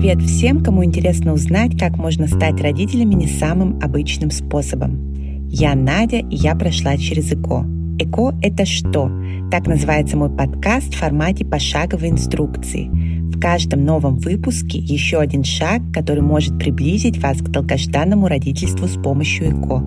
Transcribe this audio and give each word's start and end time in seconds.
Привет 0.00 0.22
всем, 0.22 0.62
кому 0.62 0.82
интересно 0.82 1.34
узнать, 1.34 1.78
как 1.78 1.98
можно 1.98 2.26
стать 2.26 2.58
родителями 2.58 3.12
не 3.12 3.26
самым 3.26 3.78
обычным 3.82 4.30
способом. 4.30 5.46
Я 5.50 5.74
Надя, 5.74 6.20
и 6.20 6.36
я 6.36 6.54
прошла 6.54 6.96
через 6.96 7.30
ЭКО. 7.30 7.66
ЭКО– 7.98 8.34
это 8.42 8.64
что? 8.64 9.10
Так 9.50 9.66
называется 9.66 10.16
мой 10.16 10.34
подкаст 10.34 10.94
в 10.94 10.96
формате 10.96 11.44
пошаговой 11.44 12.08
инструкции. 12.08 12.88
В 13.30 13.38
каждом 13.38 13.84
новом 13.84 14.16
выпуске 14.16 14.78
еще 14.78 15.18
один 15.18 15.44
шаг, 15.44 15.82
который 15.92 16.22
может 16.22 16.58
приблизить 16.58 17.22
вас 17.22 17.36
к 17.36 17.50
долгожданному 17.50 18.26
родительству 18.26 18.88
с 18.88 18.96
помощью 19.02 19.50
ЭКО. 19.50 19.84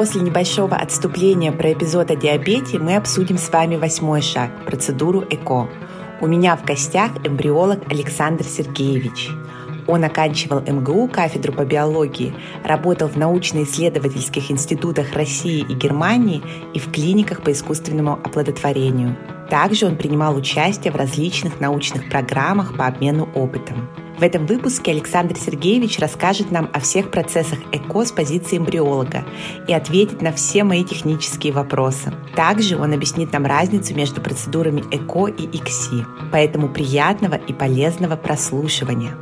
После 0.00 0.22
небольшого 0.22 0.76
отступления 0.76 1.52
про 1.52 1.74
эпизод 1.74 2.10
о 2.10 2.16
диабете 2.16 2.78
мы 2.78 2.96
обсудим 2.96 3.36
с 3.36 3.50
вами 3.50 3.76
восьмой 3.76 4.22
шаг– 4.22 4.50
процедуру 4.64 5.26
ЭКО. 5.28 5.68
У 6.22 6.26
меня 6.26 6.56
в 6.56 6.64
гостях 6.64 7.10
эмбриолог 7.22 7.80
Александр 7.92 8.44
Сергеевич. 8.44 9.28
Он 9.86 10.04
оканчивал 10.04 10.60
МГУ 10.60 11.08
кафедру 11.08 11.52
по 11.52 11.64
биологии, 11.64 12.34
работал 12.64 13.08
в 13.08 13.16
научно-исследовательских 13.16 14.50
институтах 14.50 15.12
России 15.14 15.64
и 15.68 15.74
Германии 15.74 16.42
и 16.74 16.78
в 16.78 16.90
клиниках 16.90 17.42
по 17.42 17.52
искусственному 17.52 18.14
оплодотворению. 18.14 19.16
Также 19.50 19.86
он 19.86 19.96
принимал 19.96 20.36
участие 20.36 20.92
в 20.92 20.96
различных 20.96 21.60
научных 21.60 22.08
программах 22.08 22.76
по 22.76 22.86
обмену 22.86 23.28
опытом. 23.34 23.88
В 24.20 24.22
этом 24.22 24.44
выпуске 24.44 24.90
Александр 24.90 25.34
Сергеевич 25.36 25.98
расскажет 25.98 26.50
нам 26.50 26.68
о 26.74 26.80
всех 26.80 27.10
процессах 27.10 27.58
ЭКО 27.72 28.04
с 28.04 28.12
позиции 28.12 28.58
эмбриолога 28.58 29.24
и 29.66 29.72
ответит 29.72 30.20
на 30.20 30.30
все 30.30 30.62
мои 30.62 30.84
технические 30.84 31.54
вопросы. 31.54 32.12
Также 32.36 32.76
он 32.76 32.92
объяснит 32.92 33.32
нам 33.32 33.46
разницу 33.46 33.94
между 33.94 34.20
процедурами 34.20 34.84
ЭКО 34.90 35.28
и 35.28 35.46
ИКСИ. 35.56 36.04
Поэтому 36.30 36.68
приятного 36.68 37.36
и 37.36 37.54
полезного 37.54 38.16
прослушивания. 38.16 39.16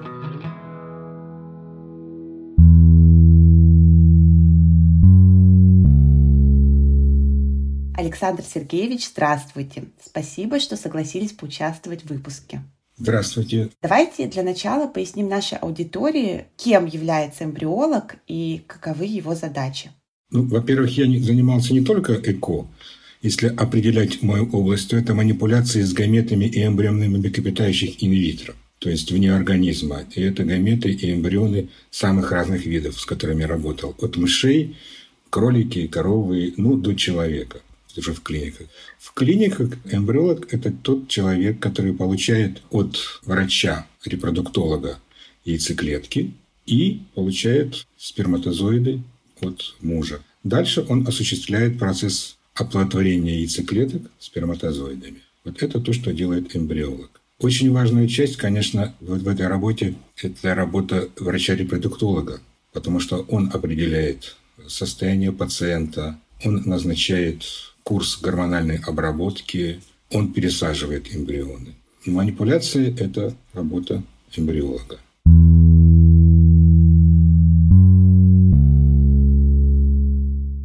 Александр 8.08 8.42
Сергеевич, 8.42 9.06
здравствуйте. 9.08 9.84
Спасибо, 10.02 10.60
что 10.60 10.76
согласились 10.76 11.32
поучаствовать 11.32 12.04
в 12.04 12.08
выпуске. 12.08 12.62
Здравствуйте. 12.96 13.68
Давайте 13.82 14.26
для 14.26 14.42
начала 14.42 14.88
поясним 14.88 15.28
нашей 15.28 15.58
аудитории, 15.58 16.46
кем 16.56 16.86
является 16.86 17.44
эмбриолог 17.44 18.16
и 18.26 18.62
каковы 18.66 19.04
его 19.04 19.34
задачи. 19.34 19.90
Ну, 20.30 20.44
во-первых, 20.44 20.96
я 20.96 21.06
не, 21.06 21.18
занимался 21.18 21.74
не 21.74 21.82
только 21.82 22.14
ЭКО. 22.14 22.66
Если 23.20 23.48
определять 23.48 24.22
мою 24.22 24.48
область, 24.52 24.88
то 24.88 24.96
это 24.96 25.12
манипуляции 25.12 25.82
с 25.82 25.92
гаметами 25.92 26.46
и 26.46 26.64
эмбрионами 26.64 27.18
млекопитающих 27.18 28.02
инвитро, 28.02 28.54
то 28.78 28.88
есть 28.88 29.12
вне 29.12 29.34
организма. 29.34 30.04
И 30.14 30.22
это 30.22 30.44
гаметы 30.44 30.90
и 30.92 31.12
эмбрионы 31.12 31.68
самых 31.90 32.32
разных 32.32 32.64
видов, 32.64 32.98
с 32.98 33.04
которыми 33.04 33.42
я 33.42 33.48
работал. 33.48 33.94
От 34.00 34.16
мышей, 34.16 34.78
кролики, 35.28 35.86
коровы, 35.88 36.54
ну, 36.56 36.78
до 36.78 36.94
человека 36.94 37.60
уже 37.96 38.12
в 38.12 38.20
клиниках. 38.22 38.66
В 38.98 39.12
клиниках 39.14 39.70
эмбриолог– 39.90 40.46
это 40.52 40.70
тот 40.70 41.08
человек, 41.08 41.60
который 41.60 41.94
получает 41.94 42.62
от 42.70 42.98
врача, 43.24 43.86
репродуктолога 44.04 44.98
яйцеклетки 45.44 46.34
и 46.66 47.02
получает 47.14 47.86
сперматозоиды 47.96 49.02
от 49.40 49.76
мужа. 49.80 50.20
Дальше 50.44 50.84
он 50.88 51.06
осуществляет 51.06 51.78
процесс 51.78 52.36
оплодотворения 52.54 53.36
яйцеклеток 53.36 54.02
сперматозоидами. 54.18 55.22
Вот 55.44 55.62
это 55.62 55.80
то, 55.80 55.92
что 55.92 56.12
делает 56.12 56.54
эмбриолог. 56.54 57.20
Очень 57.38 57.70
важная 57.70 58.08
часть, 58.08 58.36
конечно, 58.36 58.94
в, 59.00 59.18
в 59.18 59.28
этой 59.28 59.46
работе– 59.46 59.94
это 60.22 60.54
работа 60.54 61.08
врача-репродуктолога, 61.16 62.40
потому 62.72 62.98
что 62.98 63.18
он 63.28 63.50
определяет 63.52 64.36
состояние 64.66 65.32
пациента, 65.32 66.18
он 66.44 66.62
назначает 66.66 67.44
курс 67.88 68.20
гормональной 68.20 68.76
обработки, 68.86 69.80
он 70.12 70.34
пересаживает 70.34 71.16
эмбрионы. 71.16 71.74
Манипуляции– 72.04 72.94
это 73.00 73.34
работа 73.54 74.02
эмбриолога. 74.36 74.98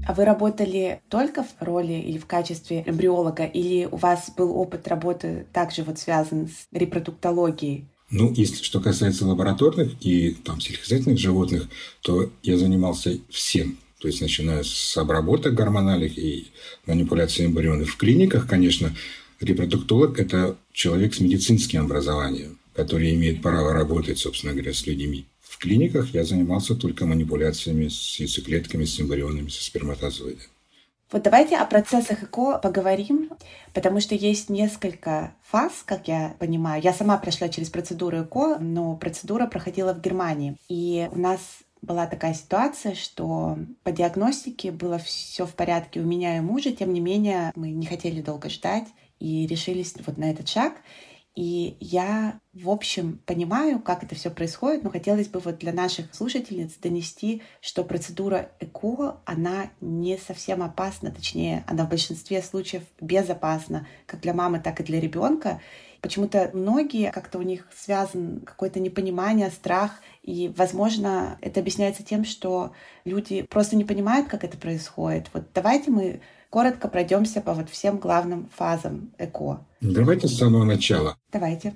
А 0.06 0.14
вы 0.14 0.26
работали 0.26 1.00
только 1.08 1.44
в 1.44 1.54
роли 1.62 1.94
или 1.94 2.18
в 2.18 2.26
качестве 2.26 2.84
эмбриолога, 2.86 3.46
или 3.46 3.86
у 3.86 3.96
вас 3.96 4.30
был 4.36 4.58
опыт 4.58 4.90
работы 4.90 5.46
также 5.54 5.84
вот 5.84 6.00
связан 6.00 6.50
с 6.50 6.68
репродуктологией? 6.78 7.86
Ну, 8.12 8.34
если 8.34 8.62
что 8.62 8.82
касается 8.82 9.26
лабораторных 9.26 9.94
и 10.02 10.32
там 10.44 10.60
сельскохозяйственных 10.60 11.20
животных, 11.20 11.70
то 12.02 12.30
я 12.44 12.58
занимался 12.58 13.18
всем. 13.30 13.78
То 14.04 14.10
есть, 14.10 14.20
начиная 14.20 14.64
с 14.64 14.98
обработок 14.98 15.54
гормональных 15.54 16.18
и 16.18 16.48
манипуляции 16.86 17.46
эмбрионов. 17.46 17.90
В 17.90 17.96
клиниках, 17.96 18.50
конечно, 18.50 18.94
репродуктолог– 19.40 20.20
это 20.20 20.58
человек 20.74 21.14
с 21.14 21.22
медицинским 21.22 21.86
образованием, 21.86 22.60
который 22.74 23.14
имеет 23.16 23.42
право 23.42 23.72
работать, 23.72 24.20
собственно 24.20 24.52
говоря, 24.52 24.74
с 24.74 24.86
людьми. 24.86 25.26
В 25.40 25.58
клиниках 25.58 26.14
я 26.14 26.26
занимался 26.26 26.76
только 26.76 27.06
манипуляциями 27.06 27.88
с 27.88 28.20
яйцеклетками, 28.20 28.84
с 28.84 29.00
эмбрионами, 29.00 29.48
со 29.48 29.64
сперматозоидами. 29.64 30.50
Вот 31.10 31.24
давайте 31.24 31.56
о 31.56 31.66
процессах 31.66 32.24
ЭКО 32.24 32.58
поговорим, 32.58 33.30
потому 33.74 34.02
что 34.02 34.16
есть 34.16 34.50
несколько 34.50 35.34
фаз, 35.50 35.72
как 35.86 36.10
я 36.10 36.36
понимаю. 36.40 36.84
Я 36.84 36.92
сама 36.92 37.18
прошла 37.18 37.48
через 37.48 37.70
процедуру 37.70 38.24
ЭКО, 38.24 38.58
но 38.60 38.98
процедура 38.98 39.48
проходила 39.48 39.94
в 39.94 40.02
Германии. 40.02 40.58
И 40.68 41.08
у 41.14 41.20
нас 41.20 41.40
была 41.84 42.08
такая 42.08 42.34
ситуация, 42.34 42.96
что 42.96 43.60
по 43.84 43.92
диагностике 43.92 44.72
было 44.72 44.98
все 44.98 45.46
в 45.46 45.54
порядке 45.54 46.00
у 46.00 46.04
меня 46.04 46.38
и 46.38 46.42
мужа, 46.42 46.72
тем 46.72 46.94
не 46.94 47.02
менее 47.02 47.52
мы 47.56 47.72
не 47.72 47.86
хотели 47.86 48.22
долго 48.22 48.50
ждать 48.50 48.88
и 49.20 49.46
решились 49.46 49.94
вот 50.06 50.18
на 50.18 50.32
этот 50.32 50.48
шаг. 50.48 50.74
И 51.36 51.78
я, 51.80 52.40
в 52.54 52.70
общем, 52.70 53.20
понимаю, 53.26 53.80
как 53.80 54.04
это 54.04 54.14
все 54.14 54.30
происходит, 54.30 54.84
но 54.84 54.92
хотелось 54.92 55.28
бы 55.28 55.40
вот 55.40 55.58
для 55.58 55.74
наших 55.74 56.14
слушательниц 56.14 56.76
донести, 56.76 57.42
что 57.60 57.84
процедура 57.84 58.52
ЭКО, 58.60 59.18
она 59.26 59.72
не 59.82 60.18
совсем 60.18 60.62
опасна, 60.62 61.12
точнее, 61.12 61.64
она 61.68 61.86
в 61.86 61.90
большинстве 61.90 62.44
случаев 62.44 62.84
безопасна, 63.02 63.88
как 64.06 64.22
для 64.22 64.36
мамы, 64.36 64.60
так 64.60 64.80
и 64.80 64.84
для 64.84 65.00
ребенка. 65.00 65.60
Почему-то 66.04 66.52
многие, 66.54 67.12
как-то 67.12 67.40
у 67.40 67.44
них 67.44 67.66
связан 67.74 68.42
какое-то 68.42 68.82
непонимание, 68.82 69.50
страх, 69.50 69.92
и, 70.22 70.52
возможно, 70.58 71.38
это 71.40 71.62
объясняется 71.62 72.04
тем, 72.04 72.26
что 72.26 72.74
люди 73.06 73.44
просто 73.44 73.78
не 73.78 73.86
понимают, 73.86 74.28
как 74.28 74.44
это 74.44 74.58
происходит. 74.58 75.30
Вот 75.34 75.44
давайте 75.56 75.92
мы 75.92 76.20
коротко 76.50 76.90
пройдемся 76.90 77.40
по 77.40 77.54
вот 77.54 77.70
всем 77.70 78.00
главным 78.00 78.50
фазам 78.54 79.12
ЭКО. 79.18 79.66
Давайте 79.80 80.28
с 80.28 80.38
самого 80.38 80.66
начала. 80.66 81.16
Давайте. 81.32 81.74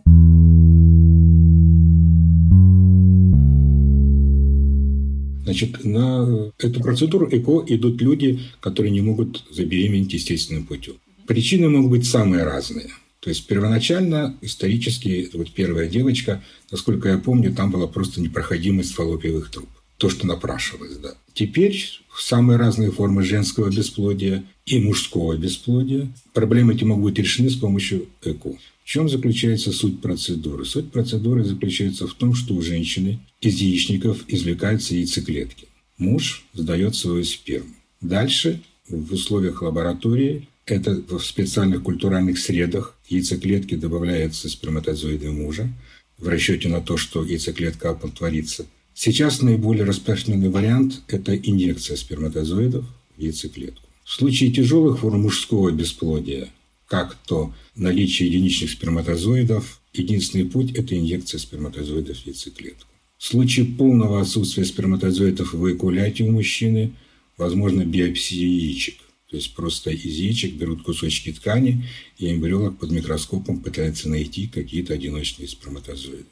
Значит, 5.46 5.86
на 5.86 6.52
эту 6.60 6.82
процедуру 6.82 7.30
ЭКО 7.32 7.64
идут 7.68 8.02
люди, 8.02 8.42
которые 8.60 8.92
не 8.92 9.00
могут 9.00 9.46
забеременеть 9.50 10.12
естественным 10.12 10.66
путем. 10.66 10.96
Причины 11.28 11.70
могут 11.70 11.92
быть 11.92 12.06
самые 12.06 12.44
разные– 12.44 12.90
то 13.20 13.30
есть 13.30 13.48
первоначально, 13.48 14.38
исторически, 14.42 15.30
вот 15.34 15.52
первая 15.52 15.88
девочка, 15.88 16.44
насколько 16.72 17.10
я 17.10 17.18
помню, 17.18 17.54
там 17.54 17.72
была 17.72 17.88
просто 17.88 18.22
непроходимость 18.22 18.94
фаллопиевых 18.94 19.50
труб. 19.50 19.68
То, 19.98 20.10
что 20.10 20.28
напрашивалось, 20.28 20.98
да. 20.98 21.16
Теперь 21.34 21.84
самые 22.16 22.58
разные 22.58 22.92
формы 22.92 23.24
женского 23.24 23.70
бесплодия 23.70 24.44
и 24.66 24.80
мужского 24.80 25.36
бесплодия. 25.36 26.12
Проблемы 26.34 26.74
эти 26.74 26.84
могут 26.84 27.06
быть 27.06 27.20
решены 27.20 27.50
с 27.50 27.56
помощью 27.56 28.08
ЭКО. 28.24 28.58
В 28.84 28.90
чем 28.90 29.10
заключается 29.10 29.72
суть 29.72 30.02
процедуры? 30.02 30.66
Суть 30.66 30.92
процедуры 30.92 31.44
заключается 31.44 32.08
в 32.08 32.14
том, 32.14 32.34
что 32.36 32.54
у 32.54 32.62
женщины 32.62 33.20
из 33.42 33.56
яичников 33.56 34.24
извлекаются 34.28 34.96
яйцеклетки. 34.96 35.68
Муж 35.98 36.46
сдает 36.54 36.96
свою 36.96 37.24
сперму. 37.24 37.74
Дальше 38.02 38.62
в 38.88 39.12
условиях 39.12 39.62
лаборатории 39.62 40.48
это 40.72 41.02
в 41.18 41.24
специальных 41.24 41.84
культуральных 41.84 42.38
средах 42.40 42.96
яйцеклетки 43.08 43.76
добавляются 43.76 44.50
сперматозоиды 44.50 45.32
мужа 45.32 45.70
в 46.18 46.28
расчете 46.28 46.70
на 46.70 46.82
то, 46.82 46.98
что 46.98 47.24
яйцеклетка 47.24 47.92
оплодотворится. 47.92 48.66
Сейчас 48.94 49.42
наиболее 49.42 49.84
распространенный 49.86 50.50
вариант– 50.50 51.02
это 51.08 51.36
инъекция 51.36 51.96
сперматозоидов 51.98 52.86
в 53.16 53.22
яйцеклетку. 53.22 53.88
В 54.04 54.12
случае 54.12 54.52
тяжелых 54.52 55.00
форм 55.00 55.22
мужского 55.22 55.70
бесплодия, 55.72 56.50
как 56.88 57.16
то 57.28 57.54
наличие 57.76 58.30
единичных 58.30 58.72
сперматозоидов, 58.72 59.82
единственный 59.94 60.46
путь– 60.46 60.72
это 60.76 60.98
инъекция 60.98 61.40
сперматозоидов 61.40 62.18
в 62.18 62.26
яйцеклетку. 62.26 62.88
В 63.18 63.26
случае 63.26 63.66
полного 63.66 64.22
отсутствия 64.22 64.66
сперматозоидов 64.66 65.54
в 65.54 65.68
эякуляте 65.68 66.24
у 66.24 66.32
мужчины 66.32 66.94
возможно 67.38 67.84
биопсия 67.84 68.48
яичек. 68.48 68.96
То 69.30 69.36
есть 69.36 69.56
просто 69.56 69.92
из 69.92 70.16
яичек 70.16 70.54
берут 70.56 70.84
кусочки 70.84 71.34
ткани, 71.34 71.86
и 72.18 72.32
эмбриолог 72.32 72.80
под 72.80 72.92
микроскопом 72.92 73.60
пытается 73.60 74.08
найти 74.10 74.48
какие-то 74.48 74.94
одиночные 74.94 75.50
сперматозоиды, 75.50 76.26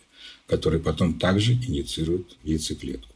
которые 0.48 0.82
потом 0.82 1.20
также 1.20 1.54
инициируют 1.54 2.38
яйцеклетку. 2.44 3.14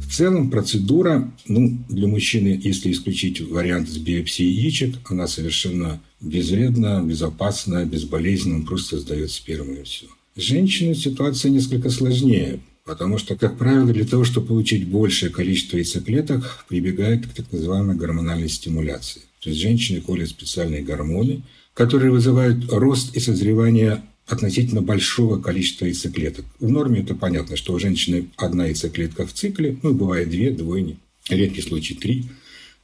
В 0.00 0.20
целом 0.20 0.50
процедура, 0.50 1.32
ну, 1.46 1.78
для 1.88 2.08
мужчины, 2.08 2.60
если 2.60 2.90
исключить 2.90 3.40
вариант 3.40 3.88
с 3.88 3.98
биопсией 3.98 4.50
яичек, 4.52 4.96
она 5.08 5.28
совершенно 5.28 6.00
безвредна, 6.20 7.04
безопасна, 7.04 7.84
безболезненна, 7.84 8.64
просто 8.64 8.98
сдает 8.98 9.30
сперму 9.30 9.74
и 9.74 9.84
все. 9.84 10.06
Женщины 10.34 10.96
ситуация 10.96 11.52
несколько 11.52 11.90
сложнее. 11.90 12.58
Потому 12.88 13.18
что, 13.18 13.36
как 13.36 13.58
правило, 13.58 13.92
для 13.92 14.06
того, 14.06 14.24
чтобы 14.24 14.46
получить 14.46 14.88
большее 14.88 15.28
количество 15.28 15.76
яйцеклеток, 15.76 16.64
прибегают 16.70 17.26
к 17.26 17.34
так 17.34 17.52
называемой 17.52 17.96
гормональной 17.96 18.48
стимуляции. 18.48 19.20
То 19.42 19.50
есть 19.50 19.60
женщины 19.60 20.00
колят 20.00 20.30
специальные 20.30 20.80
гормоны, 20.80 21.42
которые 21.74 22.10
вызывают 22.10 22.72
рост 22.72 23.14
и 23.14 23.20
созревание 23.20 24.02
относительно 24.26 24.80
большого 24.80 25.38
количества 25.38 25.84
яйцеклеток. 25.84 26.46
В 26.60 26.70
норме 26.70 27.00
это 27.00 27.14
понятно, 27.14 27.56
что 27.56 27.74
у 27.74 27.78
женщины 27.78 28.28
одна 28.38 28.64
яйцеклетка 28.64 29.26
в 29.26 29.34
цикле, 29.34 29.76
ну, 29.82 29.92
бывает 29.92 30.30
две, 30.30 30.50
двойни, 30.50 30.96
редкий 31.28 31.60
случай 31.60 31.94
три. 31.94 32.24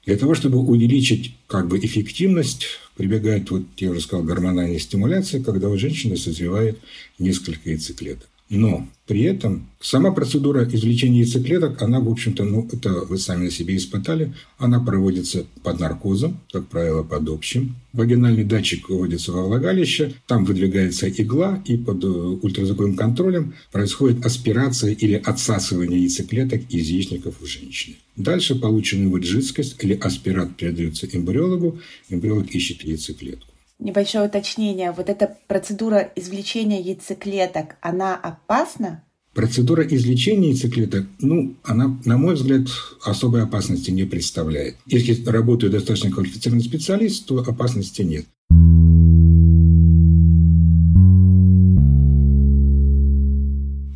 Для 0.04 0.18
того, 0.18 0.34
чтобы 0.34 0.58
увеличить 0.58 1.34
как 1.46 1.68
бы 1.68 1.78
эффективность, 1.78 2.66
прибегает, 2.94 3.50
вот 3.50 3.62
я 3.78 3.90
уже 3.90 4.02
сказал, 4.02 4.22
гормональная 4.22 4.78
стимуляция, 4.78 5.42
когда 5.42 5.70
у 5.70 5.78
женщины 5.78 6.18
созревает 6.18 6.78
несколько 7.18 7.70
яйцеклеток. 7.70 8.28
Но 8.54 8.86
при 9.06 9.22
этом 9.22 9.68
сама 9.80 10.12
процедура 10.12 10.64
извлечения 10.64 11.22
яйцеклеток, 11.22 11.82
она, 11.82 11.98
в 11.98 12.08
общем-то, 12.08 12.44
ну, 12.44 12.68
это 12.72 12.90
вы 13.04 13.18
сами 13.18 13.46
на 13.46 13.50
себе 13.50 13.76
испытали, 13.76 14.32
она 14.58 14.78
проводится 14.78 15.44
под 15.64 15.80
наркозом, 15.80 16.40
как 16.52 16.68
правило, 16.68 17.02
под 17.02 17.28
общим. 17.28 17.74
Вагинальный 17.92 18.44
датчик 18.44 18.88
выводится 18.88 19.32
во 19.32 19.44
влагалище, 19.44 20.14
там 20.28 20.44
выдвигается 20.44 21.08
игла, 21.08 21.62
и 21.66 21.76
под 21.76 22.04
э, 22.04 22.06
ультразвуковым 22.06 22.96
контролем 22.96 23.54
происходит 23.72 24.24
аспирация 24.24 24.92
или 24.92 25.14
отсасывание 25.14 26.00
яйцеклеток 26.00 26.62
из 26.70 26.86
яичников 26.86 27.42
у 27.42 27.46
женщины. 27.46 27.96
Дальше 28.16 28.54
полученную 28.54 29.10
вот 29.10 29.24
жидкость 29.24 29.76
или 29.82 29.94
аспират 29.94 30.56
передается 30.56 31.08
эмбриологу, 31.12 31.80
эмбриолог 32.08 32.54
ищет 32.54 32.84
яйцеклетку. 32.84 33.53
Небольшое 33.80 34.28
уточнение. 34.28 34.92
Вот 34.92 35.08
эта 35.08 35.36
процедура 35.48 36.10
извлечения 36.14 36.80
яйцеклеток, 36.80 37.74
она 37.80 38.14
опасна? 38.14 39.02
Процедура 39.34 39.82
извлечения 39.82 40.50
яйцеклеток, 40.50 41.06
ну, 41.18 41.56
она, 41.64 41.98
на 42.04 42.16
мой 42.16 42.34
взгляд, 42.34 42.68
особой 43.04 43.42
опасности 43.42 43.90
не 43.90 44.04
представляет. 44.04 44.76
Если 44.86 45.24
работает 45.28 45.72
достаточно 45.72 46.12
квалифицированный 46.12 46.62
специалист, 46.62 47.26
то 47.26 47.38
опасности 47.38 48.02
нет. 48.02 48.26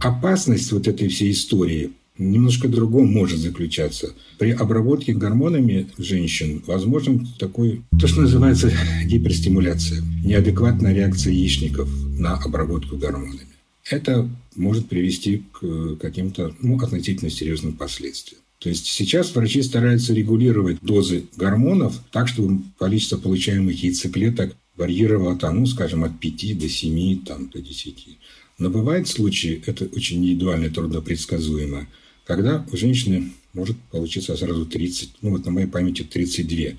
Опасность 0.00 0.72
вот 0.72 0.88
этой 0.88 1.06
всей 1.06 1.30
истории 1.30 1.92
немножко 2.18 2.68
другом 2.68 3.12
может 3.12 3.38
заключаться. 3.38 4.14
При 4.38 4.50
обработке 4.50 5.14
гормонами 5.14 5.88
женщин 5.98 6.62
возможен 6.66 7.26
такой, 7.38 7.82
то, 7.98 8.06
что 8.06 8.22
называется 8.22 8.72
гиперстимуляция, 9.04 10.02
неадекватная 10.24 10.92
реакция 10.92 11.32
яичников 11.32 11.88
на 12.18 12.36
обработку 12.36 12.96
гормонами. 12.96 13.48
Это 13.90 14.28
может 14.54 14.88
привести 14.88 15.44
к 15.52 15.96
каким-то 15.96 16.54
ну, 16.60 16.78
относительно 16.78 17.30
серьезным 17.30 17.72
последствиям. 17.74 18.42
То 18.58 18.68
есть 18.68 18.86
сейчас 18.86 19.34
врачи 19.34 19.62
стараются 19.62 20.12
регулировать 20.12 20.78
дозы 20.82 21.26
гормонов 21.36 22.00
так, 22.10 22.26
чтобы 22.26 22.62
количество 22.78 23.16
получаемых 23.16 23.82
яйцеклеток 23.82 24.56
варьировало, 24.76 25.36
там, 25.36 25.60
ну, 25.60 25.66
скажем, 25.66 26.04
от 26.04 26.18
5 26.18 26.58
до 26.58 26.68
7, 26.68 27.24
там, 27.24 27.48
до 27.50 27.60
10. 27.60 28.18
Но 28.58 28.70
бывают 28.70 29.06
случаи, 29.08 29.62
это 29.66 29.84
очень 29.86 30.18
индивидуально, 30.18 30.70
трудно 30.70 31.00
предсказуемо, 31.00 31.86
когда 32.28 32.62
у 32.70 32.76
женщины 32.76 33.32
может 33.54 33.76
получиться 33.90 34.36
сразу 34.36 34.66
30, 34.66 35.22
ну 35.22 35.30
вот 35.30 35.46
на 35.46 35.50
моей 35.50 35.66
памяти 35.66 36.02
32. 36.02 36.78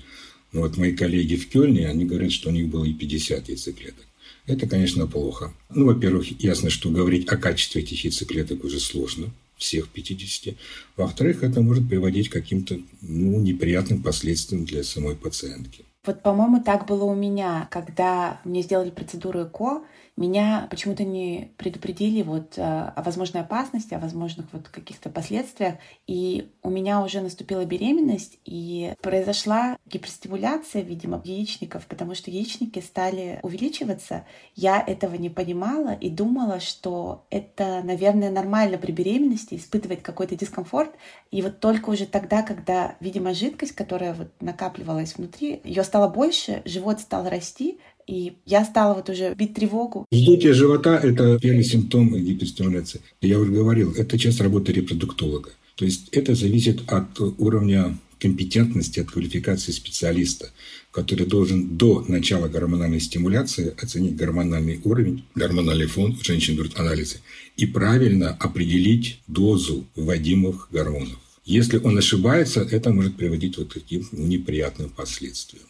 Но 0.52 0.60
вот 0.60 0.76
мои 0.76 0.94
коллеги 0.94 1.34
в 1.34 1.48
Кёльне, 1.48 1.88
они 1.88 2.04
говорят, 2.04 2.30
что 2.30 2.50
у 2.50 2.52
них 2.52 2.68
было 2.68 2.84
и 2.84 2.92
50 2.92 3.48
яйцеклеток. 3.48 4.06
Это, 4.46 4.68
конечно, 4.68 5.08
плохо. 5.08 5.52
Ну, 5.74 5.86
во-первых, 5.86 6.40
ясно, 6.40 6.70
что 6.70 6.90
говорить 6.90 7.28
о 7.28 7.36
качестве 7.36 7.82
этих 7.82 8.04
яйцеклеток 8.04 8.62
уже 8.64 8.78
сложно, 8.78 9.26
всех 9.56 9.88
50. 9.88 10.54
Во-вторых, 10.96 11.42
это 11.42 11.60
может 11.62 11.88
приводить 11.88 12.28
к 12.28 12.32
каким-то 12.32 12.78
ну, 13.00 13.40
неприятным 13.40 14.02
последствиям 14.02 14.64
для 14.64 14.84
самой 14.84 15.16
пациентки. 15.16 15.84
Вот, 16.06 16.22
по-моему, 16.22 16.62
так 16.62 16.86
было 16.86 17.04
у 17.04 17.14
меня, 17.14 17.68
когда 17.70 18.40
мне 18.44 18.62
сделали 18.62 18.90
процедуру 18.90 19.42
ЭКО, 19.42 19.82
меня 20.20 20.68
почему-то 20.70 21.04
не 21.04 21.52
предупредили 21.56 22.22
вот 22.22 22.58
э, 22.58 22.62
о 22.62 23.02
возможной 23.02 23.42
опасности, 23.42 23.94
о 23.94 23.98
возможных 23.98 24.46
вот 24.52 24.68
каких-то 24.68 25.08
последствиях. 25.08 25.76
И 26.06 26.50
у 26.62 26.70
меня 26.70 27.02
уже 27.02 27.20
наступила 27.20 27.64
беременность, 27.64 28.38
и 28.44 28.94
произошла 29.00 29.78
гиперстимуляция, 29.86 30.82
видимо, 30.82 31.20
яичников, 31.24 31.86
потому 31.86 32.14
что 32.14 32.30
яичники 32.30 32.80
стали 32.80 33.40
увеличиваться. 33.42 34.24
Я 34.54 34.80
этого 34.80 35.14
не 35.14 35.30
понимала 35.30 35.94
и 35.94 36.10
думала, 36.10 36.60
что 36.60 37.24
это, 37.30 37.80
наверное, 37.82 38.30
нормально 38.30 38.78
при 38.78 38.92
беременности 38.92 39.54
испытывать 39.54 40.02
какой-то 40.02 40.36
дискомфорт. 40.36 40.94
И 41.30 41.40
вот 41.42 41.60
только 41.60 41.90
уже 41.90 42.06
тогда, 42.06 42.42
когда, 42.42 42.96
видимо, 43.00 43.32
жидкость, 43.32 43.72
которая 43.72 44.14
вот 44.14 44.28
накапливалась 44.40 45.16
внутри, 45.16 45.60
ее 45.64 45.82
стало 45.84 46.08
больше, 46.08 46.62
живот 46.64 47.00
стал 47.00 47.28
расти, 47.28 47.80
и 48.10 48.32
я 48.44 48.64
стала 48.64 48.94
вот 48.94 49.08
уже 49.08 49.34
бить 49.34 49.54
тревогу. 49.54 50.04
Вздутие 50.10 50.52
живота– 50.52 50.96
это 51.02 51.38
первый 51.38 51.62
симптом 51.62 52.16
гиперстимуляции. 52.16 53.00
Я 53.20 53.38
уже 53.38 53.52
говорил, 53.52 53.92
это 53.92 54.18
часть 54.18 54.40
работы 54.40 54.72
репродуктолога. 54.72 55.50
То 55.76 55.84
есть 55.84 56.08
это 56.10 56.34
зависит 56.34 56.80
от 56.88 57.20
уровня 57.38 57.96
компетентности, 58.18 59.00
от 59.00 59.10
квалификации 59.10 59.72
специалиста, 59.72 60.50
который 60.90 61.26
должен 61.26 61.78
до 61.78 62.04
начала 62.08 62.48
гормональной 62.48 63.00
стимуляции 63.00 63.72
оценить 63.80 64.16
гормональный 64.16 64.80
уровень, 64.84 65.22
гормональный 65.34 65.86
фон, 65.86 66.18
у 66.20 66.24
женщин 66.24 66.56
берут 66.56 66.78
анализы, 66.78 67.18
и 67.56 67.64
правильно 67.64 68.36
определить 68.40 69.20
дозу 69.26 69.86
вводимых 69.94 70.68
гормонов. 70.72 71.18
Если 71.46 71.78
он 71.78 71.96
ошибается, 71.96 72.60
это 72.60 72.92
может 72.92 73.16
приводить 73.16 73.56
вот 73.56 73.70
к 73.70 73.74
таким 73.74 74.06
неприятным 74.12 74.90
последствиям. 74.90 75.64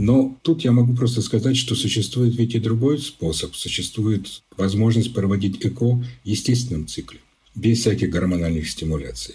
Но 0.00 0.34
тут 0.40 0.62
я 0.64 0.72
могу 0.72 0.94
просто 0.94 1.20
сказать, 1.20 1.58
что 1.58 1.74
существует 1.74 2.34
ведь 2.34 2.54
и 2.54 2.58
другой 2.58 2.98
способ. 2.98 3.54
Существует 3.54 4.42
возможность 4.56 5.12
проводить 5.12 5.62
ЭКО 5.62 5.96
в 5.96 6.06
естественном 6.24 6.86
цикле, 6.86 7.20
без 7.54 7.80
всяких 7.80 8.08
гормональных 8.08 8.66
стимуляций. 8.66 9.34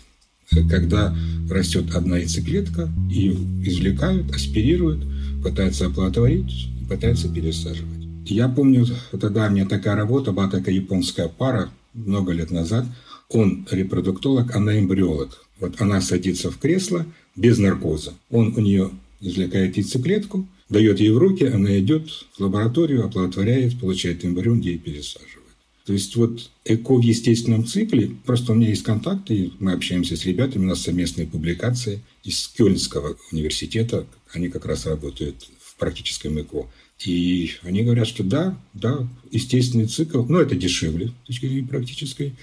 Когда 0.67 1.15
растет 1.51 1.93
одна 1.93 2.17
яйцеклетка, 2.17 2.91
ее 3.11 3.33
извлекают, 3.63 4.33
аспирируют, 4.33 5.05
пытаются 5.43 5.85
оплодотворить, 5.85 6.69
пытаются 6.89 7.29
пересаживать. 7.29 8.07
Я 8.25 8.49
помню, 8.49 8.87
тогда 9.11 9.45
у 9.45 9.51
меня 9.51 9.67
такая 9.67 9.95
работа, 9.95 10.31
была 10.31 10.49
такая 10.49 10.73
японская 10.73 11.27
пара 11.27 11.69
много 11.93 12.31
лет 12.31 12.49
назад. 12.49 12.87
Он 13.29 13.67
репродуктолог, 13.69 14.55
она 14.55 14.79
эмбриолог. 14.79 15.45
Вот 15.59 15.79
она 15.79 16.01
садится 16.01 16.49
в 16.49 16.57
кресло 16.57 17.05
без 17.35 17.59
наркоза. 17.59 18.15
Он 18.31 18.51
у 18.57 18.61
нее 18.61 18.89
извлекает 19.21 19.77
яйцеклетку, 19.77 20.47
дает 20.69 20.99
ей 20.99 21.11
в 21.11 21.17
руки, 21.17 21.45
она 21.45 21.77
идет 21.79 22.09
в 22.09 22.39
лабораторию, 22.39 23.05
оплодотворяет, 23.05 23.79
получает 23.79 24.25
эмбрион, 24.25 24.59
ей 24.59 24.77
пересаживает. 24.77 25.45
То 25.85 25.93
есть 25.93 26.15
вот 26.15 26.49
ЭКО 26.65 26.95
в 26.95 27.01
естественном 27.01 27.65
цикле, 27.65 28.11
просто 28.25 28.51
у 28.51 28.55
меня 28.55 28.69
есть 28.69 28.83
контакты, 28.83 29.51
мы 29.59 29.73
общаемся 29.73 30.17
с 30.17 30.25
ребятами, 30.25 30.63
у 30.63 30.69
нас 30.69 30.81
совместные 30.81 31.27
публикации 31.27 32.01
из 32.23 32.47
Кёльнского 32.47 33.17
университета, 33.31 34.07
они 34.33 34.49
как 34.49 34.65
раз 34.65 34.87
работают 34.87 35.47
в 35.59 35.75
практическом 35.75 36.41
ЭКО. 36.41 36.67
И 37.05 37.51
они 37.61 37.83
говорят, 37.83 38.07
что 38.07 38.23
да, 38.23 38.59
да, 38.73 39.07
естественный 39.29 39.85
цикл, 39.85 40.23
но 40.23 40.41
это 40.41 40.55
дешевле 40.55 41.13
с 41.25 41.27
точки 41.27 41.45
зрения 41.45 41.67
практической, 41.67 42.33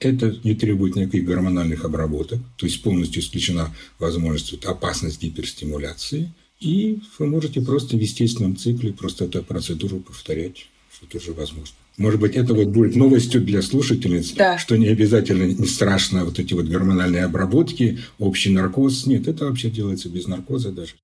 это 0.00 0.34
не 0.44 0.54
требует 0.54 0.96
никаких 0.96 1.24
гормональных 1.24 1.84
обработок, 1.84 2.40
то 2.56 2.66
есть 2.66 2.82
полностью 2.82 3.20
исключена 3.20 3.74
возможность, 3.98 4.54
опасность 4.64 5.20
гиперстимуляции– 5.20 6.32
и 6.60 7.00
вы 7.18 7.26
можете 7.26 7.60
просто 7.60 7.96
в 7.96 8.00
естественном 8.00 8.56
цикле 8.56 8.92
просто 8.92 9.24
эту 9.24 9.42
процедуру 9.42 9.98
повторять, 10.00 10.68
что 10.92 11.06
тоже 11.06 11.32
возможно. 11.32 11.74
Может 11.98 12.20
быть, 12.20 12.36
это 12.36 12.52
вот 12.52 12.68
будет 12.68 12.94
новостью 12.94 13.40
для 13.40 13.62
слушательниц, 13.62 14.32
да. 14.32 14.58
что 14.58 14.76
не 14.76 14.88
обязательно 14.88 15.44
не 15.44 15.66
страшно 15.66 16.24
вот 16.24 16.38
эти 16.38 16.52
вот 16.52 16.66
гормональные 16.66 17.24
обработки, 17.24 17.98
общий 18.18 18.50
наркоз. 18.50 19.06
Нет, 19.06 19.28
это 19.28 19.46
вообще 19.46 19.70
делается 19.70 20.08
без 20.08 20.26
наркоза 20.26 20.72
даже. 20.72 20.94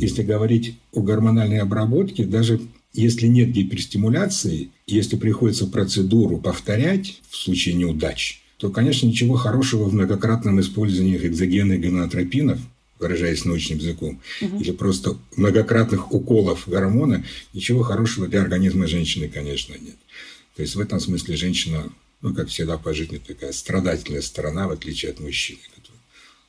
если 0.00 0.22
говорить 0.22 0.76
о 0.92 1.02
гормональной 1.02 1.58
обработке, 1.58 2.24
даже 2.24 2.60
если 2.92 3.26
нет 3.26 3.52
гиперстимуляции, 3.52 4.70
если 4.86 5.16
приходится 5.16 5.66
процедуру 5.66 6.38
повторять 6.38 7.20
в 7.28 7.36
случае 7.36 7.74
неудач, 7.74 8.42
то, 8.60 8.68
конечно, 8.68 9.06
ничего 9.06 9.36
хорошего 9.36 9.84
в 9.84 9.94
многократном 9.94 10.60
использовании 10.60 11.16
экзогенных 11.16 11.80
гонотропинов, 11.80 12.58
выражаясь 12.98 13.46
научным 13.46 13.78
языком, 13.78 14.20
угу. 14.42 14.60
или 14.60 14.70
просто 14.70 15.16
многократных 15.34 16.12
уколов 16.12 16.68
гормона, 16.68 17.24
ничего 17.54 17.82
хорошего 17.82 18.28
для 18.28 18.42
организма 18.42 18.86
женщины, 18.86 19.28
конечно, 19.28 19.72
нет. 19.72 19.96
То 20.56 20.62
есть 20.62 20.74
в 20.76 20.80
этом 20.80 21.00
смысле 21.00 21.36
женщина, 21.36 21.90
ну, 22.20 22.34
как 22.34 22.48
всегда 22.48 22.76
по 22.76 22.92
жизни, 22.92 23.16
такая 23.16 23.52
страдательная 23.52 24.20
сторона, 24.20 24.68
в 24.68 24.72
отличие 24.72 25.12
от 25.12 25.20
мужчины, 25.20 25.60
который 25.74 25.96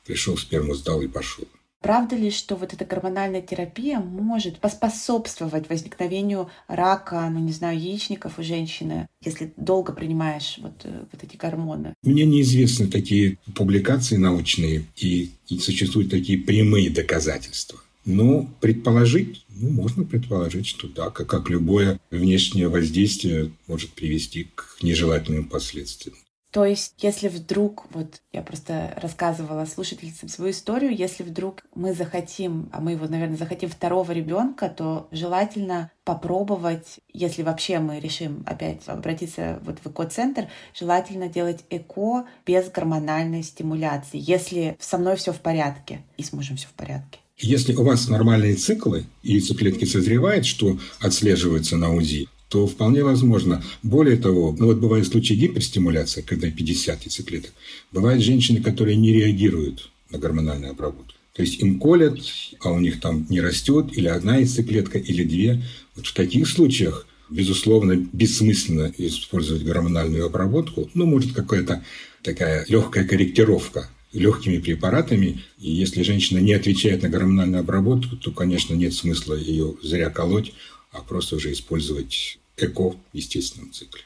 пришел, 0.04 0.36
сперму 0.36 0.74
сдал 0.74 1.00
и 1.00 1.08
пошел. 1.08 1.48
Правда 1.82 2.14
ли, 2.14 2.30
что 2.30 2.54
вот 2.54 2.72
эта 2.72 2.84
гормональная 2.84 3.42
терапия 3.42 3.98
может 3.98 4.58
поспособствовать 4.60 5.68
возникновению 5.68 6.48
рака, 6.68 7.28
ну 7.28 7.40
не 7.40 7.52
знаю, 7.52 7.78
яичников 7.78 8.38
у 8.38 8.42
женщины, 8.44 9.08
если 9.24 9.52
долго 9.56 9.92
принимаешь 9.92 10.58
вот, 10.58 10.80
э, 10.84 11.04
вот 11.10 11.24
эти 11.24 11.36
гормоны? 11.36 11.94
Мне 12.04 12.24
неизвестны 12.24 12.86
такие 12.86 13.38
публикации 13.56 14.16
научные 14.16 14.84
и, 14.96 15.32
и 15.48 15.58
существуют 15.58 16.10
такие 16.10 16.38
прямые 16.38 16.88
доказательства. 16.88 17.80
Но 18.04 18.48
предположить, 18.60 19.44
ну, 19.48 19.70
можно 19.70 20.04
предположить, 20.04 20.66
что 20.66 20.88
да, 20.88 21.10
как, 21.10 21.26
как 21.26 21.50
любое 21.50 22.00
внешнее 22.10 22.68
воздействие 22.68 23.50
может 23.66 23.90
привести 23.90 24.48
к 24.54 24.78
нежелательным 24.82 25.48
последствиям. 25.48 26.16
То 26.52 26.66
есть, 26.66 26.96
если 26.98 27.28
вдруг, 27.28 27.86
вот 27.94 28.20
я 28.30 28.42
просто 28.42 28.94
рассказывала 29.00 29.64
слушательницам 29.64 30.28
свою 30.28 30.50
историю, 30.50 30.94
если 30.94 31.22
вдруг 31.22 31.64
мы 31.74 31.94
захотим, 31.94 32.68
а 32.72 32.80
мы 32.82 32.92
его, 32.92 33.06
наверное, 33.06 33.38
захотим 33.38 33.70
второго 33.70 34.12
ребенка, 34.12 34.68
то 34.68 35.08
желательно 35.10 35.90
попробовать, 36.04 37.00
если 37.10 37.42
вообще 37.42 37.78
мы 37.78 38.00
решим 38.00 38.44
опять 38.46 38.82
обратиться 38.86 39.60
вот 39.64 39.78
в 39.82 39.86
эко-центр, 39.86 40.48
желательно 40.78 41.28
делать 41.28 41.64
эко 41.70 42.26
без 42.44 42.68
гормональной 42.70 43.42
стимуляции, 43.42 44.20
если 44.22 44.76
со 44.78 44.98
мной 44.98 45.16
все 45.16 45.32
в 45.32 45.40
порядке 45.40 46.02
и 46.18 46.22
с 46.22 46.34
мужем 46.34 46.56
все 46.58 46.66
в 46.66 46.74
порядке. 46.74 47.18
Если 47.38 47.74
у 47.74 47.82
вас 47.82 48.08
нормальные 48.08 48.56
циклы, 48.56 49.06
и 49.22 49.32
яйцеклетки 49.32 49.86
созревают, 49.86 50.44
что 50.44 50.78
отслеживается 51.00 51.78
на 51.78 51.94
УЗИ, 51.94 52.28
то 52.52 52.66
вполне 52.66 53.02
возможно. 53.02 53.64
Более 53.82 54.18
того, 54.18 54.54
ну 54.58 54.66
вот 54.66 54.76
бывают 54.76 55.08
случаи 55.08 55.32
гиперстимуляции, 55.32 56.20
когда 56.20 56.50
50 56.50 57.04
яйцеклеток. 57.04 57.52
Бывают 57.92 58.22
женщины, 58.22 58.62
которые 58.62 58.96
не 58.96 59.10
реагируют 59.10 59.88
на 60.10 60.18
гормональную 60.18 60.72
обработку. 60.72 61.14
То 61.32 61.40
есть 61.40 61.60
им 61.60 61.80
колят, 61.80 62.18
а 62.60 62.72
у 62.72 62.78
них 62.78 63.00
там 63.00 63.26
не 63.30 63.40
растет 63.40 63.86
или 63.96 64.06
одна 64.06 64.36
яйцеклетка, 64.36 64.98
или 64.98 65.24
две. 65.24 65.62
Вот 65.96 66.06
в 66.06 66.12
таких 66.12 66.46
случаях, 66.46 67.06
безусловно, 67.30 67.96
бессмысленно 68.12 68.92
использовать 68.98 69.64
гормональную 69.64 70.26
обработку. 70.26 70.90
Ну, 70.92 71.06
может, 71.06 71.32
какая-то 71.32 71.82
такая 72.22 72.66
легкая 72.68 73.04
корректировка 73.04 73.88
легкими 74.12 74.58
препаратами. 74.58 75.42
И 75.58 75.70
если 75.70 76.02
женщина 76.02 76.36
не 76.36 76.52
отвечает 76.52 77.02
на 77.02 77.08
гормональную 77.08 77.60
обработку, 77.60 78.16
то, 78.16 78.30
конечно, 78.30 78.74
нет 78.74 78.92
смысла 78.92 79.32
ее 79.32 79.74
зря 79.82 80.10
колоть, 80.10 80.52
а 80.90 81.00
просто 81.00 81.36
уже 81.36 81.50
использовать 81.50 82.38
эко 82.56 82.90
в 82.90 82.98
естественном 83.12 83.72
цикле. 83.72 84.02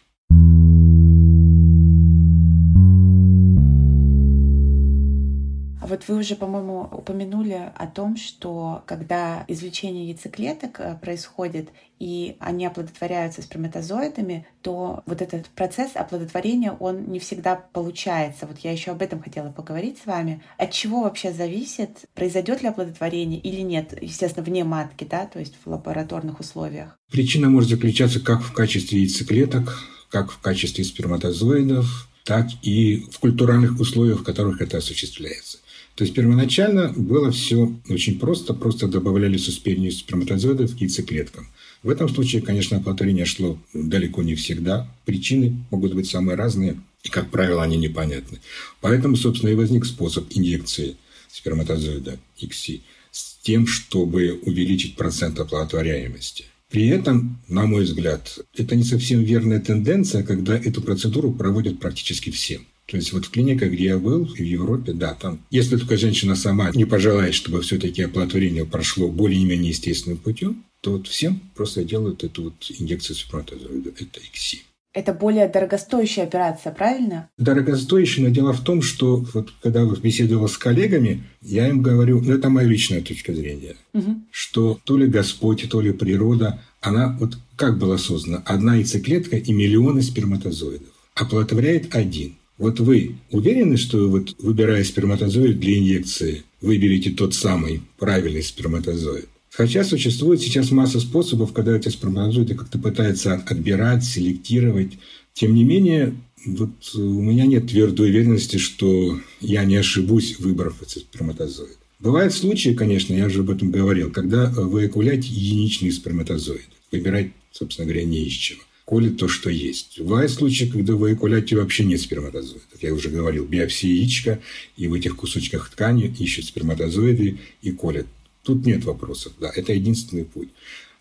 А 5.87 5.89
вот 5.89 6.03
вы 6.09 6.17
уже, 6.17 6.35
по-моему, 6.35 6.89
упомянули 6.91 7.71
о 7.77 7.87
том, 7.87 8.17
что 8.17 8.83
когда 8.87 9.45
извлечение 9.47 10.09
яйцеклеток 10.09 10.81
э, 10.81 10.99
происходит, 11.01 11.69
и 12.01 12.35
они 12.41 12.67
оплодотворяются 12.67 13.41
сперматозоидами, 13.41 14.49
то 14.63 15.05
вот 15.07 15.23
этот 15.23 15.47
процесс 15.47 15.93
оплодотворения, 15.95 16.73
он 16.73 17.05
не 17.05 17.21
всегда 17.21 17.55
получается. 17.55 18.49
Вот 18.49 18.59
я 18.65 18.73
еще 18.73 18.91
об 18.91 19.01
этом 19.01 19.23
хотела 19.23 19.53
поговорить 19.53 19.99
с 20.03 20.07
вами. 20.07 20.43
От 20.59 20.73
чего 20.73 21.03
вообще 21.03 21.33
зависит, 21.33 22.07
произойдет 22.15 22.63
ли 22.63 22.69
оплодотворение 22.69 23.39
или 23.39 23.61
нет? 23.61 23.97
Естественно, 24.03 24.45
вне 24.45 24.65
матки, 24.65 25.07
да, 25.09 25.27
то 25.27 25.39
есть 25.39 25.55
в 25.65 25.71
лабораторных 25.71 26.41
условиях. 26.41 26.99
Причина 27.13 27.49
может 27.49 27.71
заключаться 27.71 28.19
как 28.19 28.43
в 28.43 28.53
качестве 28.53 29.03
яйцеклеток, 29.03 29.79
как 30.11 30.33
в 30.33 30.41
качестве 30.41 30.83
сперматозоидов, 30.83 32.09
так 32.25 32.49
и 32.63 33.07
в 33.13 33.21
культуральных 33.21 33.79
условиях, 33.79 34.23
в 34.23 34.25
которых 34.25 34.61
это 34.61 34.79
осуществляется. 34.79 35.59
То 35.97 36.05
есть 36.05 36.15
первоначально 36.15 36.93
было 36.95 37.31
все 37.31 37.75
очень 37.89 38.19
просто, 38.19 38.53
просто 38.53 38.87
добавляли 38.87 39.39
суспению 39.39 39.91
сперматозоидов 39.93 40.77
к 40.77 40.79
яйцеклеткам. 40.79 41.49
В 41.83 41.89
этом 41.89 42.11
случае, 42.11 42.43
конечно, 42.43 42.77
оплодотворение 42.77 43.25
шло 43.25 43.59
далеко 43.73 44.23
не 44.23 44.35
всегда. 44.35 44.93
Причины 45.07 45.65
могут 45.71 45.95
быть 45.95 46.07
самые 46.07 46.37
разные, 46.37 46.77
и, 47.03 47.09
как 47.09 47.31
правило, 47.31 47.63
они 47.63 47.79
непонятны. 47.79 48.41
Поэтому, 48.83 49.17
собственно, 49.17 49.51
и 49.51 49.55
возник 49.55 49.87
способ 49.87 50.27
инъекции 50.31 50.97
сперматозоида 51.31 52.19
XC 52.43 52.83
с 53.11 53.39
тем, 53.43 53.67
чтобы 53.67 54.39
увеличить 54.43 54.97
процент 54.97 55.41
оплодотворяемости. 55.41 56.45
При 56.69 56.89
этом, 56.89 57.41
на 57.49 57.65
мой 57.65 57.85
взгляд, 57.85 58.39
это 58.55 58.77
не 58.77 58.85
совсем 58.85 59.23
верная 59.23 59.61
тенденция, 59.61 60.23
когда 60.25 60.59
эту 60.59 60.83
процедуру 60.83 61.33
проводят 61.33 61.81
практически 61.81 62.31
всем. 62.31 62.67
То 62.87 62.97
есть 62.97 63.13
вот 63.13 63.27
в 63.27 63.31
клиниках, 63.31 63.73
где 63.73 63.85
я 63.85 63.99
был, 63.99 64.27
в 64.27 64.39
Европе, 64.39 64.93
да, 64.93 65.15
там, 65.15 65.41
если 65.51 65.77
только 65.77 65.97
женщина 65.97 66.37
сама 66.37 66.71
не 66.73 66.85
пожелает, 66.85 67.35
чтобы 67.35 67.61
все-таки 67.63 68.03
оплодотворение 68.03 68.65
прошло 68.65 69.09
более-менее 69.09 69.71
естественным 69.71 70.19
путем, 70.19 70.65
то 70.81 70.93
вот 70.93 71.09
всем 71.09 71.41
просто 71.57 71.83
делают 71.83 72.23
эту 72.23 72.45
вот 72.45 72.55
инъекцию 72.79 73.17
сперматозоида. 73.17 73.91
Это 73.91 74.21
ИКСИ. 74.21 74.63
Это 74.95 75.13
более 75.13 75.49
дорогостоящая 75.49 76.25
операция, 76.25 76.73
правильно? 76.73 77.29
Дорогостоящая, 77.37 78.29
но 78.29 78.31
дело 78.31 78.53
в 78.53 78.63
том, 78.63 78.81
что 78.81 79.17
вот 79.35 79.53
когда 79.63 79.83
я 79.83 79.87
беседовал 79.87 80.49
с 80.49 80.57
коллегами, 80.57 81.25
я 81.43 81.69
им 81.69 81.83
говорю, 81.83 82.23
ну 82.23 82.33
это 82.33 82.49
моя 82.49 82.69
личная 82.69 83.03
точка 83.03 83.35
зрения, 83.35 83.77
угу. 83.93 84.23
что 84.31 84.81
то 84.85 84.97
ли 84.97 85.07
Господь, 85.07 85.69
то 85.69 85.81
ли 85.81 85.93
природа, 85.93 86.63
она 86.81 87.15
вот 87.21 87.37
как 87.57 87.79
была 87.79 87.99
создана? 87.99 88.43
Одна 88.47 88.77
яйцеклетка 88.77 89.37
и 89.37 89.53
миллионы 89.53 90.03
сперматозоидов. 90.03 90.89
Оплодотворяет 91.15 91.95
один– 91.95 92.37
вот 92.59 92.81
вы 92.81 93.17
уверены, 93.31 93.77
что 93.77 94.09
вот 94.09 94.35
выбирая 94.39 94.83
сперматозоид 94.83 95.61
для 95.61 95.79
инъекции, 95.79 96.43
выберете 96.61 97.11
тот 97.11 97.35
самый 97.35 97.83
правильный 97.99 98.43
сперматозоид? 98.43 99.29
Хотя 99.51 99.85
существует 99.85 100.41
сейчас 100.41 100.71
масса 100.71 101.01
способов, 101.01 101.53
когда 101.53 101.77
эти 101.77 101.89
сперматозоиды 101.89 102.55
как-то 102.55 102.79
пытаются 102.79 103.35
отбирать, 103.35 104.05
селектировать. 104.05 104.93
Тем 105.35 105.55
не 105.55 105.65
менее, 105.65 106.15
вот 106.45 106.71
у 106.95 107.23
меня 107.23 107.47
нет 107.47 107.69
твердой 107.69 108.11
уверенности, 108.11 108.57
что 108.57 109.19
я 109.41 109.65
не 109.65 109.77
ошибусь, 109.77 110.39
выбрав 110.39 110.83
эти 110.83 110.99
сперматозоид. 110.99 111.79
Бывают 112.01 112.35
случаи, 112.35 112.75
конечно, 112.75 113.15
я 113.15 113.27
уже 113.27 113.41
об 113.41 113.51
этом 113.51 113.71
говорил, 113.71 114.11
когда 114.11 114.47
вы 114.51 114.85
окуляете 114.85 115.29
единичные 115.29 115.93
сперматозоиды. 115.93 116.65
Выбирать, 116.93 117.33
собственно 117.53 117.87
говоря, 117.87 118.05
не 118.05 118.25
из 118.25 118.33
чего 118.33 118.61
колет 118.87 119.19
то, 119.19 119.29
что 119.29 119.51
есть. 119.51 120.01
Бывают 120.01 120.31
случаи, 120.31 120.65
когда 120.65 120.95
в 120.95 121.07
эякуляте 121.07 121.57
вообще 121.57 121.85
нет 121.85 122.01
сперматозоидов. 122.01 122.81
Я 122.81 122.95
уже 122.95 123.11
говорил, 123.11 123.45
биопсия 123.45 123.91
яичка, 123.91 124.41
и 124.77 124.87
в 124.87 124.95
этих 124.95 125.17
кусочках 125.17 125.69
ткани 125.71 126.15
ищут 126.19 126.47
сперматозоиды 126.47 127.39
и 127.63 127.73
колят. 127.73 128.07
Тут 128.43 128.65
нет 128.65 128.85
вопросов. 128.85 129.33
Да, 129.41 129.51
это 129.55 129.73
единственный 129.73 130.25
путь. 130.25 130.51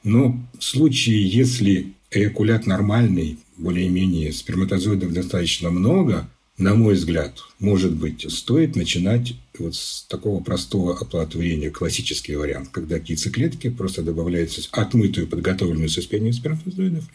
Но 0.04 0.44
в 0.58 0.64
случае, 0.64 1.28
если 1.28 1.94
эякулят 2.10 2.66
нормальный, 2.66 3.38
более-менее 3.58 4.34
сперматозоидов 4.34 5.14
достаточно 5.14 5.70
много, 5.70 6.28
на 6.58 6.74
мой 6.74 6.96
взгляд, 6.96 7.40
может 7.60 7.94
быть, 7.94 8.26
стоит 8.32 8.76
начинать 8.76 9.36
вот 9.60 9.76
с 9.76 10.06
такого 10.08 10.44
простого 10.44 10.98
оплодотворения, 10.98 11.72
классический 11.72 12.36
вариант, 12.36 12.70
когда 12.72 12.98
яйцеклетки 12.98 13.70
просто 13.70 14.02
добавляются 14.02 14.62
отмытую, 14.72 15.28
подготовленную 15.28 15.90
со 15.90 16.02
спением 16.02 16.34
сперматозоидов. 16.34 17.06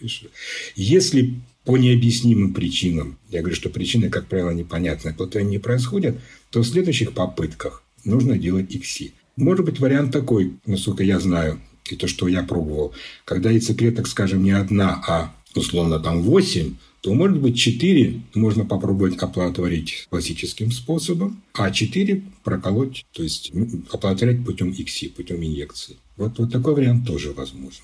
Если 0.76 1.35
по 1.64 1.76
необъяснимым 1.76 2.54
причинам, 2.54 3.18
я 3.28 3.40
говорю, 3.40 3.56
что 3.56 3.70
причины, 3.70 4.09
как 4.09 4.26
правило, 4.26 4.50
непонятны, 4.50 5.11
оплодотворение 5.11 5.59
не 5.59 5.62
происходит, 5.62 6.18
то 6.50 6.61
в 6.62 6.66
следующих 6.66 7.12
попытках 7.12 7.82
нужно 8.04 8.38
делать 8.38 8.75
ИКСИ. 8.75 9.12
Может 9.37 9.64
быть, 9.64 9.78
вариант 9.78 10.12
такой, 10.12 10.54
насколько 10.66 11.02
я 11.02 11.20
знаю, 11.20 11.61
и 11.90 11.97
то, 11.97 12.06
что 12.06 12.28
я 12.28 12.42
пробовал, 12.42 12.94
когда 13.25 13.50
яйцеклеток, 13.50 14.06
скажем, 14.06 14.42
не 14.42 14.52
одна, 14.52 15.02
а 15.06 15.35
условно 15.54 15.99
там 15.99 16.23
8, 16.23 16.76
то, 17.00 17.14
может 17.14 17.40
быть, 17.40 17.59
4 17.59 18.21
можно 18.35 18.64
попробовать 18.64 19.16
оплодотворить 19.16 20.07
классическим 20.11 20.71
способом, 20.71 21.42
а 21.54 21.71
4 21.71 22.23
проколоть, 22.45 23.07
то 23.12 23.23
есть 23.23 23.52
оплодотворять 23.90 24.45
путем 24.45 24.71
ИКСИ, 24.71 25.09
путем 25.09 25.37
инъекции. 25.37 25.97
Вот, 26.16 26.38
вот 26.38 26.52
такой 26.52 26.75
вариант 26.75 27.07
тоже 27.07 27.33
возможен. 27.33 27.83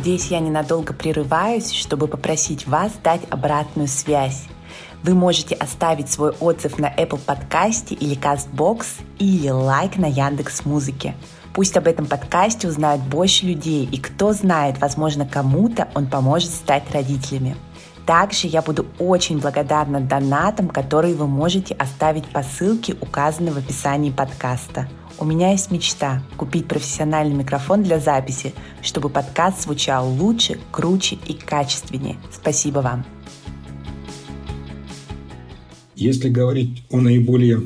Здесь 0.00 0.26
я 0.30 0.40
ненадолго 0.40 0.94
прерываюсь, 0.94 1.72
чтобы 1.72 2.06
попросить 2.06 2.66
вас 2.66 2.92
дать 3.02 3.22
обратную 3.30 3.88
связь. 3.88 4.44
Вы 5.02 5.14
можете 5.14 5.54
оставить 5.54 6.10
свой 6.10 6.30
отзыв 6.30 6.78
на 6.78 6.92
Apple 6.94 7.20
подкасте 7.24 7.94
или 7.94 8.16
CastBox 8.16 8.86
или 9.18 9.48
лайк 9.48 9.96
на 9.96 10.06
Яндекс 10.06 10.64
Музыке. 10.64 11.14
Пусть 11.58 11.76
об 11.76 11.88
этом 11.88 12.06
подкасте 12.06 12.68
узнают 12.68 13.02
больше 13.02 13.44
людей, 13.44 13.84
и 13.90 13.98
кто 13.98 14.32
знает, 14.32 14.80
возможно, 14.80 15.26
кому-то 15.26 15.88
он 15.96 16.06
поможет 16.06 16.50
стать 16.50 16.88
родителями. 16.92 17.56
Также 18.06 18.46
я 18.46 18.62
буду 18.62 18.86
очень 19.00 19.40
благодарна 19.40 20.00
донатам, 20.00 20.68
которые 20.68 21.16
вы 21.16 21.26
можете 21.26 21.74
оставить 21.74 22.26
по 22.26 22.44
ссылке, 22.44 22.94
указанной 23.00 23.50
в 23.50 23.56
описании 23.56 24.12
подкаста. 24.12 24.88
У 25.18 25.24
меня 25.24 25.50
есть 25.50 25.72
мечта– 25.72 26.22
купить 26.36 26.68
профессиональный 26.68 27.34
микрофон 27.34 27.82
для 27.82 27.98
записи, 27.98 28.54
чтобы 28.80 29.08
подкаст 29.08 29.64
звучал 29.64 30.08
лучше, 30.08 30.60
круче 30.70 31.18
и 31.26 31.32
качественнее. 31.32 32.18
Спасибо 32.30 32.78
вам. 32.78 33.04
Если 35.96 36.28
говорить 36.28 36.84
о 36.88 37.00
наиболее 37.00 37.64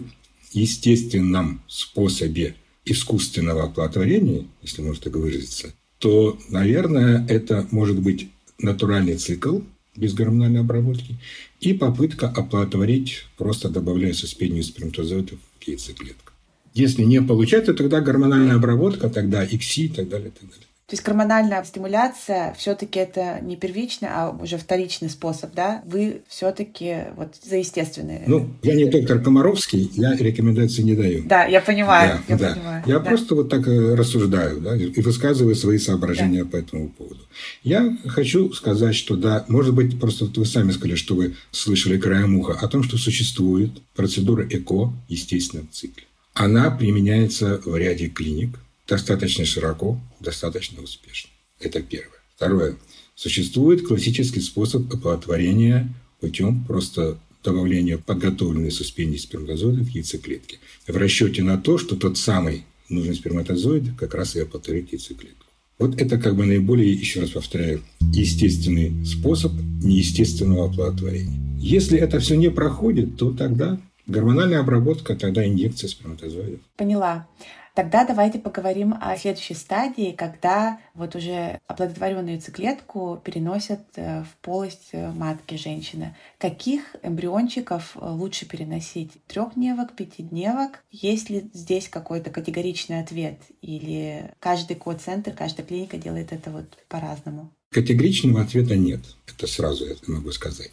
естественном 0.54 1.60
способе 1.68 2.56
искусственного 2.84 3.64
оплодотворения, 3.64 4.46
если 4.62 4.82
можно 4.82 5.02
так 5.02 5.14
выразиться, 5.16 5.72
то, 5.98 6.38
наверное, 6.48 7.24
это 7.28 7.66
может 7.70 8.00
быть 8.00 8.28
натуральный 8.58 9.16
цикл 9.16 9.60
без 9.96 10.14
гормональной 10.14 10.60
обработки 10.60 11.16
и 11.60 11.74
попытка 11.74 12.28
оплодотворить, 12.28 13.24
просто 13.36 13.68
добавляя 13.68 14.12
суспению 14.12 14.64
сперматозоидов 14.64 15.38
в 15.60 15.68
яйцеклетку. 15.68 16.32
Если 16.74 17.02
не 17.02 17.20
получается, 17.20 17.74
тогда 17.74 18.00
гормональная 18.00 18.56
обработка, 18.56 19.10
тогда 19.10 19.44
ИКСИ 19.44 19.82
и 19.82 19.88
так 19.88 20.08
далее, 20.08 20.28
и 20.28 20.32
так 20.32 20.48
далее. 20.48 20.66
То 20.92 20.94
есть 20.96 21.06
гормональная 21.06 21.64
стимуляция 21.64 22.54
все-таки 22.58 22.98
это 22.98 23.38
не 23.40 23.56
первичный, 23.56 24.08
а 24.10 24.28
уже 24.28 24.58
вторичный 24.58 25.08
способ, 25.08 25.54
да? 25.54 25.80
Вы 25.86 26.20
все-таки 26.28 27.04
вот 27.16 27.28
за 27.42 27.56
естественные. 27.56 28.24
Ну, 28.26 28.50
я 28.62 28.74
не 28.74 28.84
доктор 28.84 29.20
Комаровский, 29.20 29.90
я 29.94 30.14
рекомендации 30.14 30.82
не 30.82 30.94
даю. 30.94 31.24
Да, 31.24 31.46
я 31.46 31.62
понимаю. 31.62 32.20
Да, 32.28 32.34
я 32.34 32.38
да. 32.38 32.52
понимаю. 32.52 32.84
Я 32.84 32.98
да. 32.98 33.08
просто 33.08 33.34
вот 33.34 33.48
так 33.48 33.66
э, 33.66 33.94
рассуждаю, 33.94 34.60
да, 34.60 34.76
и 34.76 35.00
высказываю 35.00 35.54
свои 35.54 35.78
соображения 35.78 36.44
да. 36.44 36.50
по 36.50 36.56
этому 36.56 36.90
поводу. 36.90 37.20
Я 37.64 37.96
хочу 38.08 38.52
сказать, 38.52 38.94
что 38.94 39.16
да, 39.16 39.46
может 39.48 39.72
быть, 39.72 39.98
просто 39.98 40.26
вы 40.26 40.44
сами 40.44 40.72
сказали, 40.72 40.96
что 40.96 41.14
вы 41.14 41.36
слышали 41.52 41.96
краем 41.96 42.36
уха 42.36 42.52
о 42.52 42.68
том, 42.68 42.82
что 42.82 42.98
существует 42.98 43.70
процедура 43.96 44.46
ЭКО 44.46 44.88
в 44.88 44.94
естественном 45.08 45.70
цикле. 45.72 46.04
Она 46.34 46.70
применяется 46.70 47.62
в 47.64 47.74
ряде 47.78 48.08
клиник– 48.08 48.58
достаточно 48.86 49.44
широко, 49.44 50.00
достаточно 50.20 50.82
успешно. 50.82 51.30
Это 51.60 51.80
первое. 51.82 52.18
Второе. 52.36 52.76
Существует 53.14 53.86
классический 53.86 54.40
способ 54.40 54.92
оплодотворения 54.92 55.92
путем 56.20 56.64
просто 56.64 57.18
добавления 57.44 57.98
подготовленной 57.98 58.70
суспензии 58.70 59.18
сперматозоидов 59.18 59.86
в 59.86 59.90
яйцеклетки 59.90 60.58
в 60.86 60.96
расчете 60.96 61.42
на 61.42 61.58
то, 61.58 61.78
что 61.78 61.96
тот 61.96 62.16
самый 62.16 62.64
нужный 62.88 63.14
сперматозоид 63.14 63.96
как 63.98 64.14
раз 64.14 64.36
и 64.36 64.40
оплодотворит 64.40 64.92
яйцеклетку. 64.92 65.46
Вот 65.78 66.00
это 66.00 66.18
как 66.18 66.36
бы 66.36 66.46
наиболее, 66.46 66.92
еще 66.92 67.20
раз 67.20 67.30
повторяю, 67.30 67.82
естественный 68.12 69.04
способ 69.04 69.52
неестественного 69.82 70.66
оплодотворения. 70.66 71.40
Если 71.58 71.98
это 71.98 72.20
все 72.20 72.36
не 72.36 72.50
проходит, 72.50 73.16
то 73.16 73.32
тогда 73.32 73.80
гормональная 74.06 74.60
обработка, 74.60 75.16
тогда 75.16 75.44
инъекция 75.46 75.88
сперматозоидов. 75.88 76.60
Поняла. 76.76 77.26
Тогда 77.74 78.04
давайте 78.04 78.38
поговорим 78.38 78.94
о 79.00 79.16
следующей 79.16 79.54
стадии, 79.54 80.14
когда 80.16 80.78
вот 80.94 81.16
уже 81.16 81.58
оплодотворенную 81.66 82.34
яйцеклетку 82.34 83.20
переносят 83.24 83.80
э, 83.96 84.24
в 84.24 84.44
полость 84.44 84.90
э, 84.92 85.10
матки 85.10 85.54
женщины. 85.54 86.14
Каких 86.38 86.82
эмбриончиков 87.02 87.96
э, 87.96 88.06
лучше 88.10 88.46
переносить? 88.46 89.12
Трехдневок, 89.26 89.96
пятидневок? 89.96 90.84
Есть 90.90 91.30
ли 91.30 91.50
здесь 91.54 91.88
какой-то 91.88 92.28
категоричный 92.28 93.00
ответ? 93.00 93.40
Или 93.62 94.30
каждый 94.38 94.76
код-центр, 94.76 95.32
каждая 95.32 95.66
клиника 95.66 95.96
делает 95.96 96.32
это 96.32 96.50
вот 96.50 96.66
по-разному? 96.88 97.50
Категоричного 97.70 98.42
ответа 98.42 98.76
нет. 98.76 99.00
Это 99.26 99.46
сразу 99.46 99.86
я 99.86 99.94
могу 100.08 100.30
сказать. 100.32 100.72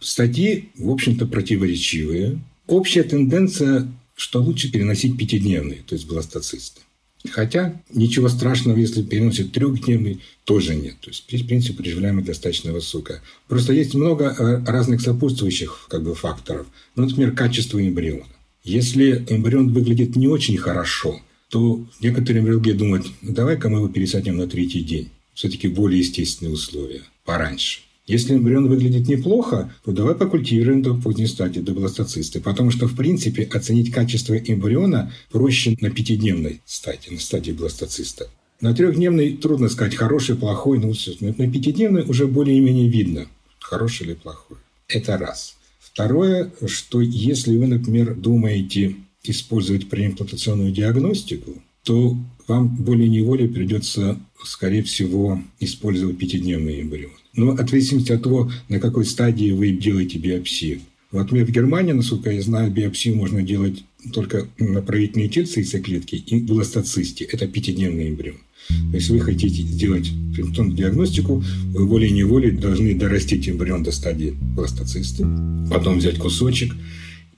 Статьи, 0.00 0.70
в 0.78 0.90
общем-то, 0.90 1.26
противоречивые. 1.26 2.40
Общая 2.66 3.02
тенденция 3.02 3.88
что 4.20 4.42
лучше 4.42 4.70
переносить 4.70 5.16
пятидневные, 5.16 5.82
то 5.86 5.94
есть 5.94 6.06
бластоцисты. 6.06 6.82
Хотя 7.30 7.80
ничего 7.92 8.28
страшного, 8.28 8.76
если 8.76 9.02
переносит 9.02 9.52
трехдневный, 9.52 10.20
тоже 10.44 10.74
нет. 10.74 11.00
То 11.00 11.10
есть, 11.10 11.22
в 11.30 11.46
принципе, 11.46 11.82
приживляемость 11.82 12.26
достаточно 12.26 12.72
высокая. 12.72 13.22
Просто 13.48 13.72
есть 13.72 13.94
много 13.94 14.26
э, 14.26 14.64
разных 14.64 15.00
сопутствующих 15.00 15.86
как 15.88 16.02
бы, 16.02 16.14
факторов. 16.14 16.66
Ну, 16.96 17.06
например, 17.06 17.32
качество 17.32 17.80
эмбриона. 17.80 18.26
Если 18.62 19.24
эмбрион 19.28 19.72
выглядит 19.72 20.16
не 20.16 20.28
очень 20.28 20.56
хорошо, 20.56 21.20
то 21.48 21.84
некоторые 22.00 22.40
эмбриологи 22.40 22.72
думают, 22.72 23.06
ну, 23.22 23.32
давай-ка 23.32 23.68
мы 23.68 23.78
его 23.78 23.88
пересадим 23.88 24.36
на 24.36 24.46
третий 24.46 24.82
день. 24.82 25.10
Все-таки 25.34 25.68
более 25.68 26.00
естественные 26.00 26.54
условия, 26.54 27.02
пораньше. 27.24 27.80
Если 28.06 28.34
эмбрион 28.34 28.68
выглядит 28.68 29.08
неплохо, 29.08 29.72
то 29.84 29.92
давай 29.92 30.14
покультивируем 30.14 30.82
до 30.82 30.94
поздней 30.94 31.26
стадии, 31.26 31.60
до 31.60 31.72
бластоцисты. 31.72 32.40
Потому 32.40 32.70
что, 32.70 32.88
в 32.88 32.96
принципе, 32.96 33.44
оценить 33.44 33.92
качество 33.92 34.34
эмбриона 34.34 35.12
проще 35.30 35.76
на 35.80 35.90
пятидневной 35.90 36.60
стадии, 36.64 37.10
на 37.10 37.20
стадии 37.20 37.52
бластоциста. 37.52 38.28
На 38.60 38.74
трехдневной 38.74 39.36
трудно 39.36 39.68
сказать, 39.68 39.94
хороший, 39.94 40.36
плохой. 40.36 40.78
Ну, 40.78 40.92
на 41.20 41.50
пятидневной 41.50 42.02
уже 42.02 42.26
более-менее 42.26 42.88
видно, 42.88 43.26
хороший 43.60 44.06
или 44.06 44.14
плохой. 44.14 44.58
Это 44.88 45.16
раз. 45.16 45.56
Второе, 45.78 46.50
что 46.66 47.00
если 47.00 47.56
вы, 47.56 47.66
например, 47.66 48.14
думаете 48.14 48.96
использовать 49.22 49.88
преимплантационную 49.88 50.72
диагностику, 50.72 51.62
то 51.84 52.16
вам 52.48 52.68
более-неволей 52.76 53.48
придется, 53.48 54.18
скорее 54.44 54.82
всего, 54.82 55.40
использовать 55.58 56.18
пятидневный 56.18 56.82
эмбрион. 56.82 57.12
Но 57.34 57.52
от 57.52 57.70
зависимости 57.70 58.12
от 58.12 58.22
того, 58.22 58.50
на 58.68 58.80
какой 58.80 59.04
стадии 59.04 59.52
вы 59.52 59.70
делаете 59.70 60.18
биопсию. 60.18 60.80
Вот, 61.12 61.30
в 61.32 61.50
Германии, 61.50 61.92
насколько 61.92 62.30
я 62.30 62.40
знаю, 62.40 62.70
биопсию 62.70 63.16
можно 63.16 63.42
делать 63.42 63.84
только 64.12 64.48
на 64.58 64.80
правительные 64.80 65.28
тельце 65.28 65.60
яйцеклетки 65.60 66.14
и 66.14 66.40
бластоцисте. 66.40 67.24
Это 67.24 67.46
пятидневный 67.48 68.10
эмбрион. 68.10 68.38
То 68.68 68.96
есть 68.96 69.08
вы 69.08 69.20
хотите 69.20 69.62
сделать 69.62 70.06
фемтон 70.34 70.76
диагностику, 70.76 71.42
вы 71.72 71.86
волей-неволей 71.86 72.52
должны 72.52 72.94
дорастить 72.94 73.48
эмбрион 73.48 73.82
до 73.82 73.90
стадии 73.90 74.36
бластоцисты, 74.54 75.26
потом 75.68 75.98
взять 75.98 76.18
кусочек 76.18 76.74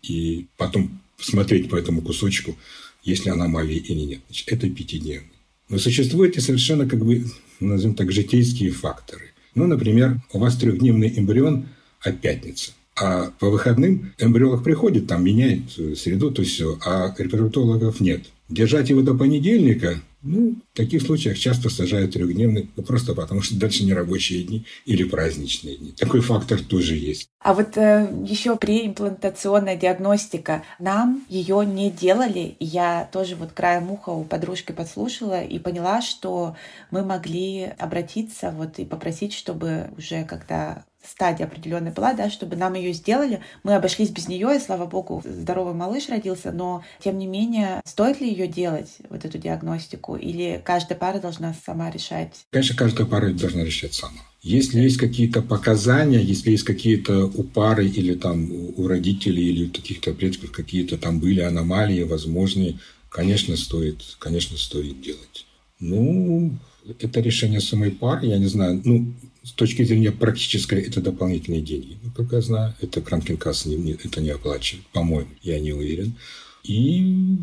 и 0.02 0.46
потом 0.58 1.00
смотреть 1.18 1.70
по 1.70 1.76
этому 1.76 2.02
кусочку, 2.02 2.56
есть 3.04 3.24
ли 3.24 3.30
аномалии 3.30 3.76
или 3.76 4.00
нет. 4.00 4.20
Значит, 4.28 4.48
это 4.48 4.68
пятидневный. 4.68 5.28
Но 5.68 5.78
существуют 5.78 6.36
и 6.36 6.40
совершенно, 6.40 6.86
как 6.86 7.04
бы, 7.04 7.24
назовем 7.60 7.94
так, 7.94 8.12
житейские 8.12 8.70
факторы. 8.70 9.31
Ну, 9.54 9.66
например, 9.66 10.20
у 10.32 10.38
вас 10.38 10.56
трехдневный 10.56 11.18
эмбрион, 11.18 11.66
а 12.00 12.12
пятница. 12.12 12.72
А 12.94 13.30
по 13.38 13.50
выходным 13.50 14.12
эмбриолог 14.18 14.62
приходит, 14.62 15.06
там 15.06 15.24
меняет 15.24 15.70
среду, 15.96 16.30
то 16.30 16.42
все, 16.42 16.78
а 16.84 17.14
репродуктологов 17.16 18.00
нет. 18.00 18.24
Держать 18.52 18.90
его 18.90 19.02
до 19.02 19.14
понедельника 19.14 20.00
ну, 20.22 20.54
в 20.72 20.76
таких 20.76 21.02
случаях 21.02 21.36
часто 21.36 21.68
сажают 21.68 22.12
трехдневный, 22.12 22.70
ну, 22.76 22.82
просто 22.84 23.14
потому 23.14 23.42
что 23.42 23.58
дальше 23.58 23.84
не 23.84 23.92
рабочие 23.92 24.44
дни 24.44 24.64
или 24.86 25.02
праздничные 25.02 25.76
дни. 25.76 25.92
Такой 25.92 26.20
фактор 26.20 26.60
тоже 26.60 26.94
есть. 26.94 27.28
А 27.40 27.54
вот 27.54 27.76
э, 27.76 28.08
еще 28.24 28.56
преимплантационная 28.56 29.76
диагностика. 29.76 30.62
Нам 30.78 31.24
ее 31.28 31.66
не 31.66 31.90
делали. 31.90 32.54
Я 32.60 33.08
тоже 33.12 33.34
вот 33.34 33.52
краем 33.52 33.90
уха 33.90 34.10
у 34.10 34.22
подружки 34.22 34.70
подслушала 34.70 35.42
и 35.42 35.58
поняла, 35.58 36.00
что 36.00 36.56
мы 36.92 37.04
могли 37.04 37.72
обратиться 37.78 38.52
вот 38.56 38.78
и 38.78 38.84
попросить, 38.84 39.32
чтобы 39.32 39.90
уже 39.98 40.24
когда 40.24 40.84
стадия 41.04 41.46
определенная 41.46 41.92
была, 41.92 42.14
да, 42.14 42.30
чтобы 42.30 42.56
нам 42.56 42.74
ее 42.74 42.92
сделали. 42.92 43.40
Мы 43.62 43.74
обошлись 43.74 44.10
без 44.10 44.28
нее, 44.28 44.56
и 44.56 44.60
слава 44.60 44.86
богу, 44.86 45.22
здоровый 45.24 45.74
малыш 45.74 46.08
родился, 46.08 46.52
но 46.52 46.84
тем 47.02 47.18
не 47.18 47.26
менее, 47.26 47.80
стоит 47.84 48.20
ли 48.20 48.28
ее 48.28 48.46
делать, 48.46 48.90
вот 49.08 49.24
эту 49.24 49.38
диагностику, 49.38 50.16
или 50.16 50.60
каждая 50.64 50.98
пара 50.98 51.18
должна 51.18 51.54
сама 51.64 51.90
решать? 51.90 52.46
Конечно, 52.50 52.76
каждая 52.76 53.06
пара 53.06 53.32
должна 53.32 53.64
решать 53.64 53.94
сама. 53.94 54.20
Если 54.42 54.80
есть 54.80 54.96
какие-то 54.96 55.40
показания, 55.40 56.20
если 56.20 56.50
есть 56.50 56.64
какие-то 56.64 57.26
у 57.26 57.44
пары 57.44 57.86
или 57.86 58.14
там 58.14 58.50
у 58.50 58.88
родителей 58.88 59.44
или 59.44 59.66
у 59.66 59.70
каких-то 59.70 60.12
предков 60.12 60.50
какие-то 60.50 60.98
там 60.98 61.20
были 61.20 61.40
аномалии 61.40 62.02
возможные, 62.02 62.80
конечно, 63.08 63.56
стоит, 63.56 64.02
конечно, 64.18 64.58
стоит 64.58 65.00
делать. 65.00 65.46
Ну, 65.78 66.52
это 66.98 67.20
решение 67.20 67.60
самой 67.60 67.90
пары, 67.90 68.26
я 68.26 68.38
не 68.38 68.46
знаю. 68.46 68.80
Ну, 68.84 69.12
с 69.42 69.52
точки 69.52 69.84
зрения 69.84 70.12
практической, 70.12 70.80
это 70.80 71.00
дополнительные 71.00 71.62
деньги. 71.62 71.98
Ну, 72.02 72.10
как 72.12 72.32
я 72.32 72.40
знаю, 72.40 72.74
это 72.80 73.00
Кранкинкасс 73.00 73.66
не, 73.66 73.76
не, 73.76 73.92
это 73.92 74.20
не 74.20 74.30
оплачивает, 74.30 74.86
по-моему, 74.88 75.30
я 75.42 75.58
не 75.60 75.72
уверен. 75.72 76.14
И, 76.62 77.00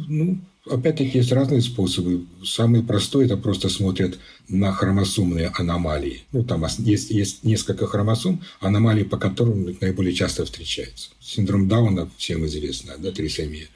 ну, 0.08 0.40
опять-таки, 0.66 1.18
есть 1.18 1.32
разные 1.32 1.62
способы. 1.62 2.26
Самый 2.44 2.84
простой– 2.84 3.26
это 3.28 3.36
просто 3.36 3.68
смотрят 3.68 4.18
на 4.48 4.72
хромосомные 4.72 5.52
аномалии. 5.54 6.24
Ну, 6.32 6.44
там 6.44 6.66
есть, 6.80 7.12
есть 7.12 7.44
несколько 7.44 7.86
хромосом, 7.86 8.42
аномалии 8.62 9.04
по 9.04 9.18
которым 9.18 9.76
наиболее 9.82 10.14
часто 10.14 10.46
встречаются. 10.46 11.10
Синдром 11.20 11.68
Дауна 11.68 12.10
всем 12.18 12.46
известно, 12.46 12.94
да, 12.98 13.12
трисомия 13.12 13.68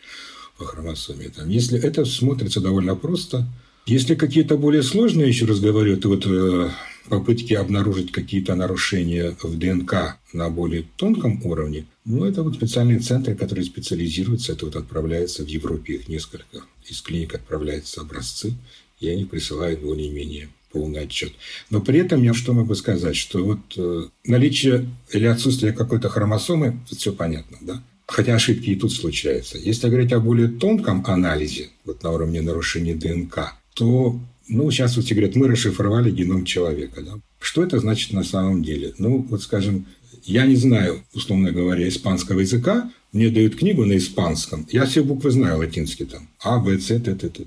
по 0.58 0.66
хромосоме. 0.66 1.30
Там. 1.30 1.50
Если 1.50 1.80
это 1.80 2.06
смотрится 2.06 2.62
довольно 2.62 2.96
просто, 2.96 3.48
если 3.86 4.16
какие-то 4.16 4.58
более 4.58 4.84
сложные, 4.84 5.28
еще 5.28 5.46
раз 5.46 5.60
говорю, 5.60 5.94
это 5.94 6.08
вот 6.08 6.26
э, 6.26 6.70
попытки 7.10 7.54
обнаружить 7.54 8.12
какие-то 8.12 8.56
нарушения 8.56 9.36
в 9.42 9.58
ДНК 9.58 10.18
на 10.32 10.50
более 10.50 10.86
тонком 10.96 11.46
уровне, 11.46 11.86
ну, 12.06 12.26
это 12.26 12.44
вот 12.44 12.56
специальные 12.56 13.00
центры, 13.00 13.36
которые 13.36 13.66
специализируются, 13.66 14.54
это 14.54 14.66
вот 14.66 14.76
отправляется 14.76 15.44
в 15.44 15.48
Европе, 15.48 15.96
их 15.96 16.08
несколько 16.08 16.64
из 16.88 17.02
клиник 17.02 17.36
отправляются 17.36 18.02
образцы, 18.02 18.54
и 19.00 19.10
они 19.10 19.26
присылают 19.26 19.82
более-менее 19.82 20.50
полный 20.72 21.02
отчет. 21.02 21.34
Но 21.70 21.82
при 21.82 22.00
этом 22.00 22.24
я 22.24 22.34
что 22.34 22.54
могу 22.54 22.76
сказать, 22.76 23.16
что 23.16 23.44
вот 23.44 23.60
э, 23.78 24.04
наличие 24.26 24.90
или 25.12 25.26
отсутствие 25.26 25.72
какой-то 25.72 26.10
хромосомы, 26.10 26.80
все 26.90 27.14
понятно, 27.14 27.58
да? 27.62 27.84
Хотя 28.08 28.36
ошибки 28.36 28.72
и 28.72 28.76
тут 28.76 28.92
случаются. 28.92 29.58
Если 29.58 29.88
говорить 29.88 30.12
о 30.12 30.20
более 30.20 30.48
тонком 30.50 31.04
анализе, 31.06 31.70
вот 31.86 32.04
на 32.04 32.12
уровне 32.12 32.42
нарушения 32.42 32.96
ДНК, 32.96 33.54
то, 33.74 34.20
ну, 34.48 34.72
сейчас 34.72 34.96
вот 34.96 35.06
все 35.06 35.16
говорят, 35.16 35.36
мы 35.36 35.48
расшифровали 35.48 36.12
геном 36.12 36.46
человека. 36.46 37.02
Да? 37.02 37.14
Что 37.40 37.64
это 37.64 37.80
значит 37.80 38.14
на 38.14 38.24
самом 38.24 38.64
деле? 38.64 38.94
Ну, 38.98 39.26
вот 39.30 39.42
скажем, 39.42 39.86
я 40.24 40.46
не 40.46 40.56
знаю, 40.56 41.04
условно 41.14 41.52
говоря, 41.52 41.88
испанского 41.88 42.40
языка, 42.40 42.92
мне 43.12 43.30
дают 43.30 43.56
книгу 43.56 43.86
на 43.86 43.98
испанском, 43.98 44.68
я 44.72 44.86
все 44.86 45.04
буквы 45.04 45.32
знаю 45.32 45.60
латинские 45.60 46.08
там, 46.08 46.28
А, 46.42 46.60
Б, 46.60 46.80
С, 46.80 46.88
Т, 46.88 47.00
Т, 47.00 47.16
Т, 47.16 47.30
Т. 47.30 47.46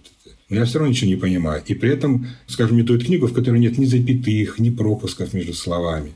Но 0.48 0.56
я 0.56 0.64
все 0.64 0.78
равно 0.78 0.92
ничего 0.92 1.10
не 1.10 1.16
понимаю. 1.16 1.62
И 1.66 1.74
при 1.74 1.90
этом, 1.90 2.28
скажем, 2.46 2.76
мне 2.76 2.84
дают 2.84 3.04
книгу, 3.04 3.26
в 3.26 3.32
которой 3.32 3.58
нет 3.58 3.78
ни 3.78 3.84
запятых, 3.84 4.60
ни 4.60 4.70
пропусков 4.70 5.34
между 5.34 5.54
словами. 5.54 6.12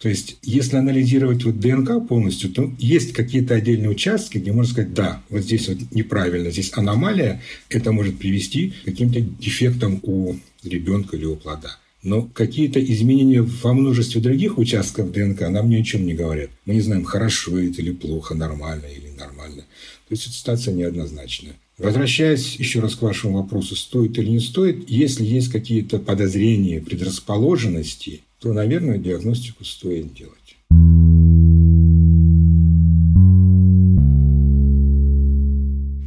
То 0.00 0.08
есть, 0.08 0.38
если 0.42 0.76
анализировать 0.76 1.44
вот 1.44 1.60
ДНК 1.60 2.08
полностью, 2.08 2.50
то 2.50 2.72
есть 2.78 3.12
какие-то 3.12 3.54
отдельные 3.54 3.90
участки, 3.90 4.38
где 4.38 4.50
можно 4.50 4.72
сказать, 4.72 4.94
да, 4.94 5.22
вот 5.28 5.42
здесь 5.42 5.68
вот 5.68 5.76
неправильно, 5.90 6.50
здесь 6.50 6.72
аномалия, 6.74 7.42
это 7.68 7.92
может 7.92 8.18
привести 8.18 8.70
к 8.70 8.86
каким-то 8.86 9.20
дефектам 9.20 10.00
у 10.02 10.36
ребенка 10.64 11.18
или 11.18 11.26
у 11.26 11.36
плода. 11.36 11.76
Но 12.02 12.22
какие-то 12.22 12.82
изменения 12.82 13.42
во 13.42 13.74
множестве 13.74 14.22
других 14.22 14.56
участков 14.56 15.12
ДНК 15.12 15.42
нам 15.50 15.68
ни 15.68 15.76
о 15.76 15.84
чем 15.84 16.06
не 16.06 16.14
говорят. 16.14 16.48
Мы 16.64 16.74
не 16.74 16.80
знаем, 16.80 17.04
хорошо 17.04 17.58
это 17.58 17.82
или 17.82 17.92
плохо, 17.92 18.34
нормально 18.34 18.86
или 18.86 19.10
нормально. 19.18 19.64
То 20.08 20.14
есть 20.14 20.32
ситуация 20.32 20.72
неоднозначная. 20.72 21.56
Возвращаясь 21.76 22.56
еще 22.56 22.80
раз 22.80 22.94
к 22.94 23.02
вашему 23.02 23.42
вопросу, 23.42 23.76
стоит 23.76 24.18
или 24.18 24.30
не 24.30 24.40
стоит, 24.40 24.88
если 24.88 25.24
есть 25.24 25.50
какие-то 25.50 25.98
подозрения, 25.98 26.80
предрасположенности, 26.80 28.22
то, 28.40 28.52
наверное, 28.54 28.98
диагностику 28.98 29.64
стоит 29.64 30.14
делать. 30.14 30.56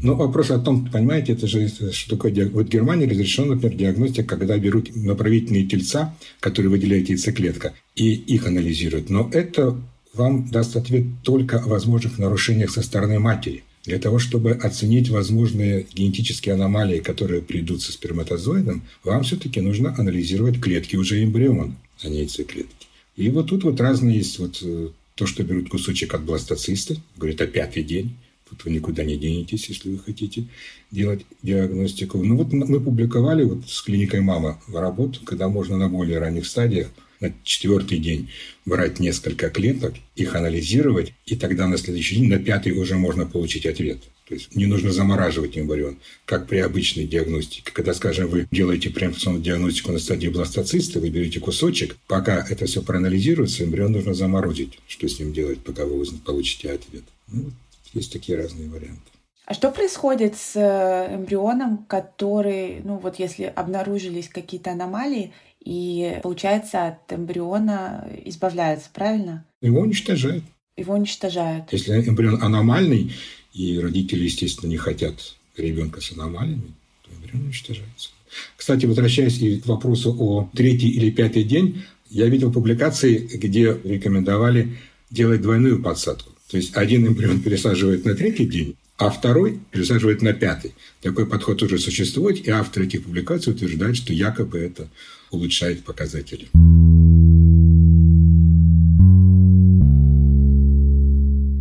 Но 0.01 0.15
вопрос 0.15 0.51
о 0.51 0.59
том, 0.59 0.89
понимаете, 0.91 1.31
это 1.31 1.47
же 1.47 1.69
что 1.69 2.15
такое 2.15 2.31
диагностика. 2.31 2.57
Вот 2.57 2.67
в 2.67 2.71
Германии 2.71 3.05
разрешена, 3.05 3.55
например, 3.55 3.77
диагностика, 3.77 4.23
когда 4.35 4.57
берут 4.57 4.93
направительные 4.95 5.65
тельца, 5.65 6.13
которые 6.41 6.71
выделяет 6.71 7.07
яйцеклетка, 7.07 7.73
и 7.95 8.13
их 8.13 8.45
анализируют. 8.45 9.09
Но 9.09 9.29
это 9.31 9.79
вам 10.13 10.49
даст 10.49 10.75
ответ 10.75 11.05
только 11.23 11.59
о 11.59 11.67
возможных 11.69 12.19
нарушениях 12.19 12.71
со 12.71 12.81
стороны 12.81 13.19
матери. 13.19 13.63
Для 13.85 13.99
того, 13.99 14.17
чтобы 14.17 14.51
оценить 14.51 15.09
возможные 15.09 15.85
генетические 15.93 16.55
аномалии, 16.55 16.99
которые 16.99 17.41
придут 17.41 17.81
со 17.81 17.91
сперматозоидом, 17.91 18.83
вам 19.03 19.23
все-таки 19.23 19.61
нужно 19.61 19.95
анализировать 19.97 20.59
клетки 20.59 20.95
уже 20.95 21.23
эмбриона, 21.23 21.75
а 22.03 22.09
не 22.09 22.19
яйцеклетки. 22.19 22.87
И 23.15 23.29
вот 23.29 23.49
тут 23.49 23.63
вот 23.63 23.79
разные 23.79 24.17
есть 24.17 24.39
вот 24.39 24.59
э, 24.61 24.89
то, 25.15 25.25
что 25.25 25.43
берут 25.43 25.69
кусочек 25.69 26.13
от 26.13 26.23
бластоциста, 26.23 26.95
говорит, 27.15 27.41
о 27.41 27.47
пятый 27.47 27.83
день, 27.83 28.15
Тут 28.53 28.65
вы 28.65 28.71
никуда 28.71 29.03
не 29.03 29.17
денетесь, 29.17 29.67
если 29.67 29.89
вы 29.89 29.97
хотите 29.97 30.45
делать 30.91 31.25
диагностику. 31.41 32.21
Ну 32.21 32.37
вот 32.37 32.53
мы 32.53 32.79
публиковали 32.79 33.43
вот 33.43 33.67
с 33.67 33.81
клиникой 33.81 34.21
«Мама» 34.21 34.61
работу, 34.71 35.21
когда 35.25 35.49
можно 35.49 35.75
на 35.75 35.89
более 35.89 36.19
ранних 36.19 36.45
стадиях 36.45 36.89
на 37.19 37.33
четвертый 37.43 37.97
день 37.97 38.29
брать 38.65 38.99
несколько 38.99 39.49
клеток, 39.49 39.95
их 40.15 40.35
анализировать, 40.35 41.13
и 41.25 41.35
тогда 41.35 41.67
на 41.67 41.77
следующий 41.77 42.17
день, 42.17 42.29
на 42.29 42.37
пятый 42.37 42.73
уже 42.73 42.95
можно 42.95 43.25
получить 43.25 43.65
ответ. 43.65 44.03
То 44.33 44.37
есть 44.39 44.55
не 44.55 44.65
нужно 44.65 44.91
замораживать 44.91 45.59
эмбрион, 45.59 45.99
как 46.25 46.47
при 46.47 46.57
обычной 46.57 47.05
диагностике. 47.05 47.71
Когда, 47.71 47.93
скажем, 47.93 48.27
вы 48.29 48.47
делаете 48.49 48.89
преэмпционную 48.89 49.43
диагностику 49.43 49.91
на 49.91 49.99
стадии 49.99 50.27
бластоциста, 50.27 50.99
вы 50.99 51.11
берете 51.11 51.39
кусочек, 51.39 51.95
пока 52.07 52.43
это 52.49 52.65
все 52.65 52.81
проанализируется, 52.81 53.63
эмбрион 53.63 53.91
нужно 53.91 54.15
заморозить. 54.15 54.79
Что 54.87 55.07
с 55.07 55.19
ним 55.19 55.33
делать, 55.33 55.59
пока 55.59 55.85
вы 55.85 56.03
получите 56.25 56.71
ответ. 56.71 57.03
Ну, 57.27 57.51
есть 57.93 58.11
такие 58.11 58.35
разные 58.35 58.67
варианты. 58.69 59.03
А 59.45 59.53
что 59.53 59.69
происходит 59.69 60.35
с 60.35 60.55
э, 60.55 61.15
эмбрионом, 61.15 61.85
который, 61.87 62.81
ну 62.83 62.97
вот 62.97 63.19
если 63.19 63.43
обнаружились 63.43 64.29
какие-то 64.29 64.71
аномалии, 64.71 65.31
и 65.63 66.19
получается 66.23 66.87
от 66.87 67.13
эмбриона 67.13 68.09
избавляются, 68.25 68.89
правильно? 68.91 69.45
Его 69.61 69.81
уничтожают. 69.81 70.43
Его 70.75 70.95
уничтожают. 70.95 71.71
Если 71.71 72.09
эмбрион 72.09 72.41
аномальный, 72.41 73.13
и 73.53 73.79
родители, 73.79 74.23
естественно, 74.23 74.69
не 74.69 74.77
хотят 74.77 75.35
ребенка 75.57 76.01
с 76.01 76.11
аномалиями, 76.11 76.73
то 77.03 77.11
эмбрион 77.11 77.45
уничтожается. 77.45 78.09
Кстати, 78.57 78.85
возвращаясь 78.85 79.61
к 79.61 79.65
вопросу 79.67 80.15
о 80.19 80.49
третий 80.55 80.89
или 80.89 81.11
пятый 81.11 81.43
день, 81.43 81.83
я 82.09 82.27
видел 82.27 82.51
публикации, 82.51 83.17
где 83.17 83.77
рекомендовали 83.83 84.77
делать 85.11 85.41
двойную 85.41 85.81
подсадку. 85.81 86.31
То 86.49 86.57
есть 86.57 86.75
один 86.75 87.07
эмбрион 87.07 87.41
пересаживает 87.41 88.05
на 88.05 88.15
третий 88.15 88.45
день, 88.45 88.75
а 88.97 89.09
второй 89.09 89.59
пересаживает 89.71 90.21
на 90.21 90.33
пятый. 90.33 90.73
Такой 91.01 91.25
подход 91.25 91.61
уже 91.63 91.77
существует, 91.77 92.47
и 92.47 92.51
авторы 92.51 92.85
этих 92.85 93.03
публикаций 93.03 93.53
утверждают, 93.53 93.97
что 93.97 94.13
якобы 94.13 94.59
это 94.59 94.89
улучшает 95.31 95.83
показатели. 95.83 96.47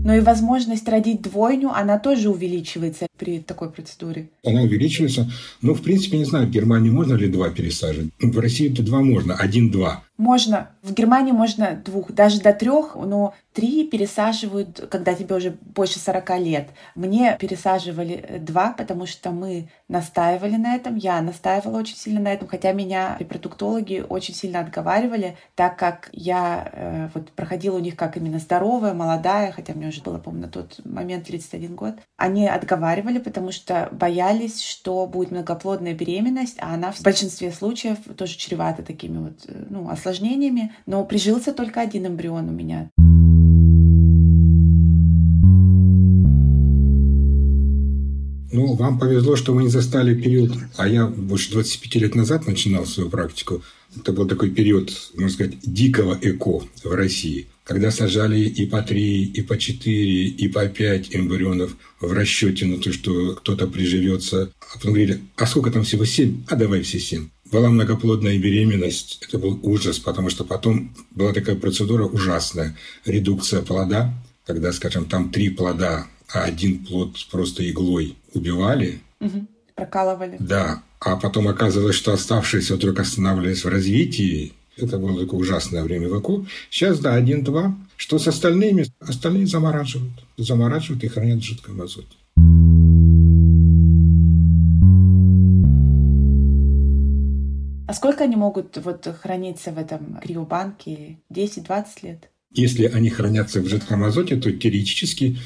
Но 0.04 0.14
и 0.14 0.20
возможность 0.20 0.88
родить 0.88 1.22
двойню, 1.22 1.70
она 1.72 1.98
тоже 1.98 2.28
увеличивается 2.28 3.06
при 3.18 3.38
такой 3.38 3.70
процедуре. 3.70 4.30
Она 4.44 4.62
увеличивается. 4.62 5.30
Ну, 5.60 5.74
в 5.74 5.82
принципе, 5.82 6.18
не 6.18 6.24
знаю, 6.24 6.48
в 6.48 6.50
Германии 6.50 6.90
можно 6.90 7.14
ли 7.14 7.28
два 7.28 7.50
пересаживать. 7.50 8.10
В 8.18 8.38
России 8.38 8.72
это 8.72 8.82
два 8.82 9.00
можно, 9.00 9.34
один-два. 9.34 10.02
Можно. 10.18 10.70
В 10.82 10.92
Германии 10.92 11.32
можно 11.32 11.74
двух, 11.74 12.12
даже 12.12 12.40
до 12.40 12.52
трех, 12.52 12.96
но 12.96 13.34
три 13.52 13.86
пересаживают, 13.86 14.88
когда 14.90 15.14
тебе 15.14 15.36
уже 15.36 15.50
больше 15.50 15.98
40 15.98 16.38
лет. 16.38 16.70
Мне 16.94 17.36
пересаживали 17.38 18.14
э, 18.14 18.38
два, 18.38 18.72
потому 18.72 19.06
что 19.06 19.30
мы 19.30 19.68
настаивали 19.88 20.56
на 20.56 20.74
этом. 20.74 20.96
Я 20.96 21.20
настаивала 21.20 21.78
очень 21.78 21.96
сильно 21.96 22.20
на 22.20 22.32
этом, 22.32 22.48
хотя 22.48 22.72
меня 22.72 23.16
репродуктологи 23.18 24.04
очень 24.06 24.34
сильно 24.34 24.60
отговаривали, 24.60 25.36
так 25.54 25.78
как 25.78 26.08
я 26.12 26.70
э, 26.72 27.08
вот 27.14 27.30
проходила 27.32 27.76
у 27.76 27.80
них 27.80 27.96
как 27.96 28.16
именно 28.16 28.38
здоровая, 28.38 28.94
молодая, 28.94 29.52
хотя 29.52 29.74
мне 29.74 29.88
уже 29.88 30.02
было, 30.02 30.18
помню, 30.18 30.42
на 30.42 30.48
тот 30.48 30.80
момент 30.84 31.26
31 31.26 31.74
год. 31.74 31.94
Они 32.16 32.48
отговаривали, 32.48 33.18
потому 33.18 33.52
что 33.52 33.88
боялись, 33.92 34.62
что 34.62 35.06
будет 35.06 35.30
многоплодная 35.30 35.94
беременность, 35.94 36.56
а 36.58 36.74
она 36.74 36.92
в 36.92 37.02
большинстве 37.02 37.52
случаев 37.52 37.98
тоже 38.16 38.36
чревата 38.36 38.82
такими 38.82 39.18
вот 39.18 39.44
э, 39.46 39.64
ну, 39.68 39.88
осложнениями. 40.02 40.72
Но 40.86 41.04
прижился 41.04 41.52
только 41.52 41.80
один 41.80 42.06
эмбрион 42.06 42.48
у 42.48 42.52
меня. 42.52 42.90
Ну, 48.54 48.74
вам 48.74 48.98
повезло, 48.98 49.34
что 49.34 49.54
вы 49.54 49.62
не 49.62 49.70
застали 49.70 50.14
период, 50.14 50.52
а 50.76 50.86
я 50.86 51.06
больше 51.06 51.52
25 51.52 51.94
лет 52.02 52.14
назад 52.14 52.46
начинал 52.46 52.84
свою 52.84 53.08
практику. 53.08 53.62
Это 53.96 54.12
был 54.12 54.28
такой 54.28 54.50
период, 54.50 54.92
можно 55.14 55.30
сказать, 55.30 55.54
дикого 55.62 56.18
эко 56.20 56.62
в 56.84 56.94
России, 56.94 57.46
когда 57.64 57.90
сажали 57.90 58.40
и 58.40 58.66
по 58.66 58.82
три, 58.82 59.24
и 59.24 59.40
по 59.40 59.56
четыре, 59.56 60.26
и 60.26 60.48
по 60.48 60.66
пять 60.66 61.16
эмбрионов 61.16 61.76
в 62.00 62.12
расчете 62.12 62.66
на 62.66 62.78
то, 62.78 62.92
что 62.92 63.34
кто-то 63.36 63.66
приживется. 63.68 64.50
А 64.60 64.74
потом 64.74 64.92
говорили, 64.92 65.20
а 65.36 65.46
сколько 65.46 65.70
там 65.70 65.84
всего? 65.84 66.04
Семь? 66.04 66.42
А 66.48 66.56
давай 66.56 66.82
все 66.82 66.98
семь. 66.98 67.28
Была 67.52 67.68
многоплодная 67.68 68.38
беременность. 68.38 69.22
Это 69.28 69.38
был 69.38 69.60
ужас, 69.62 69.98
потому 69.98 70.30
что 70.30 70.44
потом 70.44 70.94
была 71.10 71.32
такая 71.32 71.54
процедура 71.54 72.04
ужасная. 72.06 72.76
Редукция 73.04 73.62
плода, 73.62 74.12
когда, 74.46 74.72
скажем, 74.72 75.04
там 75.04 75.30
три 75.30 75.50
плода 75.50 76.06
а 76.32 76.44
один 76.44 76.84
плод 76.84 77.16
просто 77.30 77.68
иглой 77.68 78.16
убивали. 78.32 79.00
Угу. 79.20 79.46
Прокалывали. 79.74 80.36
Да. 80.38 80.82
А 81.00 81.16
потом 81.16 81.48
оказывалось, 81.48 81.96
что 81.96 82.12
оставшиеся 82.12 82.76
вдруг 82.76 83.00
останавливались 83.00 83.64
в 83.64 83.68
развитии. 83.68 84.52
Это 84.76 84.98
было 84.98 85.20
такое 85.20 85.40
ужасное 85.40 85.82
время 85.82 86.08
в 86.08 86.18
ЭКО. 86.18 86.46
Сейчас, 86.70 86.98
да, 87.00 87.14
один-два. 87.14 87.76
Что 87.96 88.18
с 88.18 88.26
остальными? 88.28 88.86
Остальные 89.00 89.46
замораживают. 89.46 90.24
Замораживают 90.38 91.04
и 91.04 91.08
хранят 91.08 91.40
в 91.40 91.44
жидком 91.44 91.82
азоте. 91.82 92.16
А 97.92 97.94
сколько 97.94 98.24
они 98.24 98.36
могут 98.36 98.74
вот 98.78 99.06
храниться 99.20 99.70
в 99.70 99.76
этом 99.76 100.18
криобанке? 100.22 101.18
10-20 101.30 101.84
лет? 102.00 102.30
Если 102.50 102.86
они 102.86 103.10
хранятся 103.10 103.60
в 103.60 103.68
жидком 103.68 104.02
азоте, 104.02 104.36
то 104.36 104.50
теоретически 104.50 105.36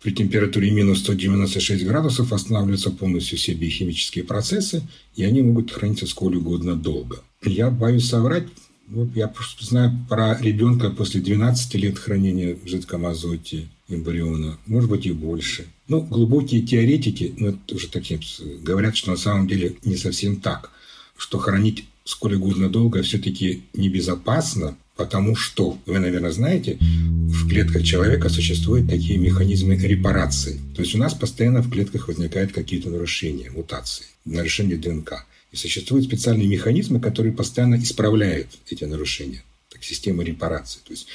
при 0.00 0.12
температуре 0.12 0.70
минус 0.70 1.00
196 1.00 1.84
градусов 1.84 2.32
останавливаются 2.32 2.92
полностью 2.92 3.38
все 3.38 3.54
биохимические 3.54 4.22
процессы, 4.22 4.82
и 5.16 5.24
они 5.24 5.42
могут 5.42 5.72
храниться 5.72 6.06
сколь 6.06 6.36
угодно 6.36 6.76
долго. 6.76 7.24
Я 7.42 7.72
боюсь 7.72 8.08
соврать, 8.08 8.46
вот 8.86 9.08
я 9.16 9.34
знаю 9.58 9.90
про 10.08 10.40
ребенка 10.40 10.90
после 10.90 11.20
12 11.20 11.74
лет 11.74 11.98
хранения 11.98 12.54
в 12.54 12.68
жидком 12.68 13.04
азоте 13.04 13.66
эмбриона, 13.88 14.58
может 14.66 14.88
быть 14.88 15.06
и 15.06 15.10
больше. 15.10 15.66
Ну, 15.88 16.02
глубокие 16.02 16.62
теоретики, 16.62 17.34
ну, 17.36 17.48
это 17.48 17.74
уже 17.74 17.88
такие, 17.88 18.20
говорят, 18.62 18.96
что 18.96 19.10
на 19.10 19.16
самом 19.16 19.48
деле 19.48 19.74
не 19.84 19.96
совсем 19.96 20.36
так, 20.36 20.70
что 21.16 21.38
хранить 21.38 21.84
сколь 22.06 22.36
угодно 22.36 22.70
долго 22.70 23.02
все-таки 23.02 23.64
небезопасно, 23.74 24.76
Потому 24.96 25.36
что, 25.36 25.78
вы, 25.84 25.98
наверное, 25.98 26.30
знаете, 26.30 26.78
в 26.80 27.48
клетках 27.48 27.84
человека 27.84 28.30
существуют 28.30 28.88
такие 28.88 29.18
механизмы 29.18 29.76
репарации. 29.76 30.58
То 30.74 30.80
есть 30.80 30.94
у 30.94 30.98
нас 30.98 31.12
постоянно 31.12 31.60
в 31.60 31.70
клетках 31.70 32.08
возникают 32.08 32.52
какие-то 32.52 32.88
нарушения, 32.88 33.50
мутации, 33.50 34.06
нарушения 34.24 34.76
ДНК. 34.76 35.26
И 35.52 35.56
существуют 35.56 36.06
специальные 36.06 36.48
механизмы, 36.48 36.98
которые 36.98 37.34
постоянно 37.34 37.76
исправляют 37.76 38.48
эти 38.70 38.84
нарушения. 38.84 39.42
Так, 39.70 39.84
система 39.84 40.24
репарации. 40.24 40.80
То 40.86 40.92
есть 40.92 41.06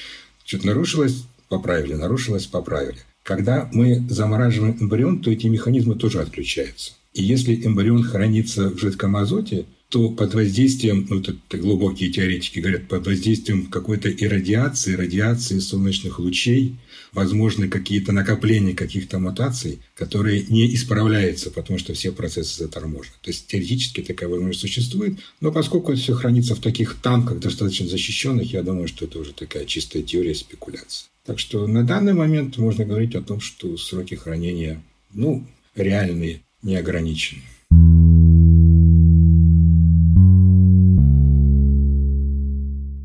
что-то 0.46 0.68
нарушилось, 0.68 1.24
поправили, 1.50 1.96
нарушилось, 1.96 2.46
поправили. 2.46 3.00
Когда 3.24 3.68
мы 3.74 4.04
замораживаем 4.10 4.78
эмбрион, 4.80 5.22
то 5.22 5.32
эти 5.32 5.48
механизмы 5.48 5.96
тоже 5.96 6.22
отключаются. 6.22 6.94
И 7.14 7.24
если 7.24 7.56
эмбрион 7.66 8.04
хранится 8.04 8.70
в 8.70 8.80
жидком 8.80 9.16
азоте, 9.16 9.66
то 9.92 10.10
под 10.10 10.34
воздействием, 10.34 11.06
ну 11.10 11.20
это 11.20 11.36
глубокие 11.58 12.10
теоретики 12.10 12.60
говорят, 12.60 12.88
под 12.88 13.06
воздействием 13.06 13.66
какой-то 13.66 14.10
иррадиации, 14.10 14.96
радиации 14.96 15.60
солнечных 15.60 16.18
лучей, 16.18 16.78
возможны 17.12 17.68
какие-то 17.68 18.14
накопления 18.14 18.74
каких-то 18.74 19.20
мутаций, 19.20 19.80
которые 19.94 20.44
не 20.48 20.74
исправляются, 20.74 21.52
потому 21.52 21.78
что 21.78 21.94
все 21.94 22.14
процессы 22.14 22.64
заторможены. 22.64 23.16
То 23.22 23.32
есть 23.32 23.48
теоретически 23.48 24.02
такая 24.02 24.30
возможность 24.30 24.62
существует, 24.62 25.20
но 25.42 25.52
поскольку 25.52 25.92
это 25.92 26.02
все 26.02 26.14
хранится 26.14 26.56
в 26.56 26.62
таких 26.62 26.96
танках, 27.02 27.40
достаточно 27.40 27.86
защищенных, 27.86 28.54
я 28.54 28.64
думаю, 28.64 28.88
что 28.88 29.04
это 29.04 29.20
уже 29.20 29.34
такая 29.34 29.66
чистая 29.66 30.04
теория 30.04 30.34
спекуляции. 30.34 31.08
Так 31.26 31.38
что 31.38 31.68
на 31.68 31.84
данный 31.84 32.14
момент 32.14 32.58
можно 32.58 32.86
говорить 32.86 33.14
о 33.16 33.22
том, 33.22 33.42
что 33.42 33.76
сроки 33.78 34.16
хранения, 34.16 34.82
ну, 35.14 35.46
реальные, 35.76 36.44
не 36.64 36.78
ограничены. 36.78 37.42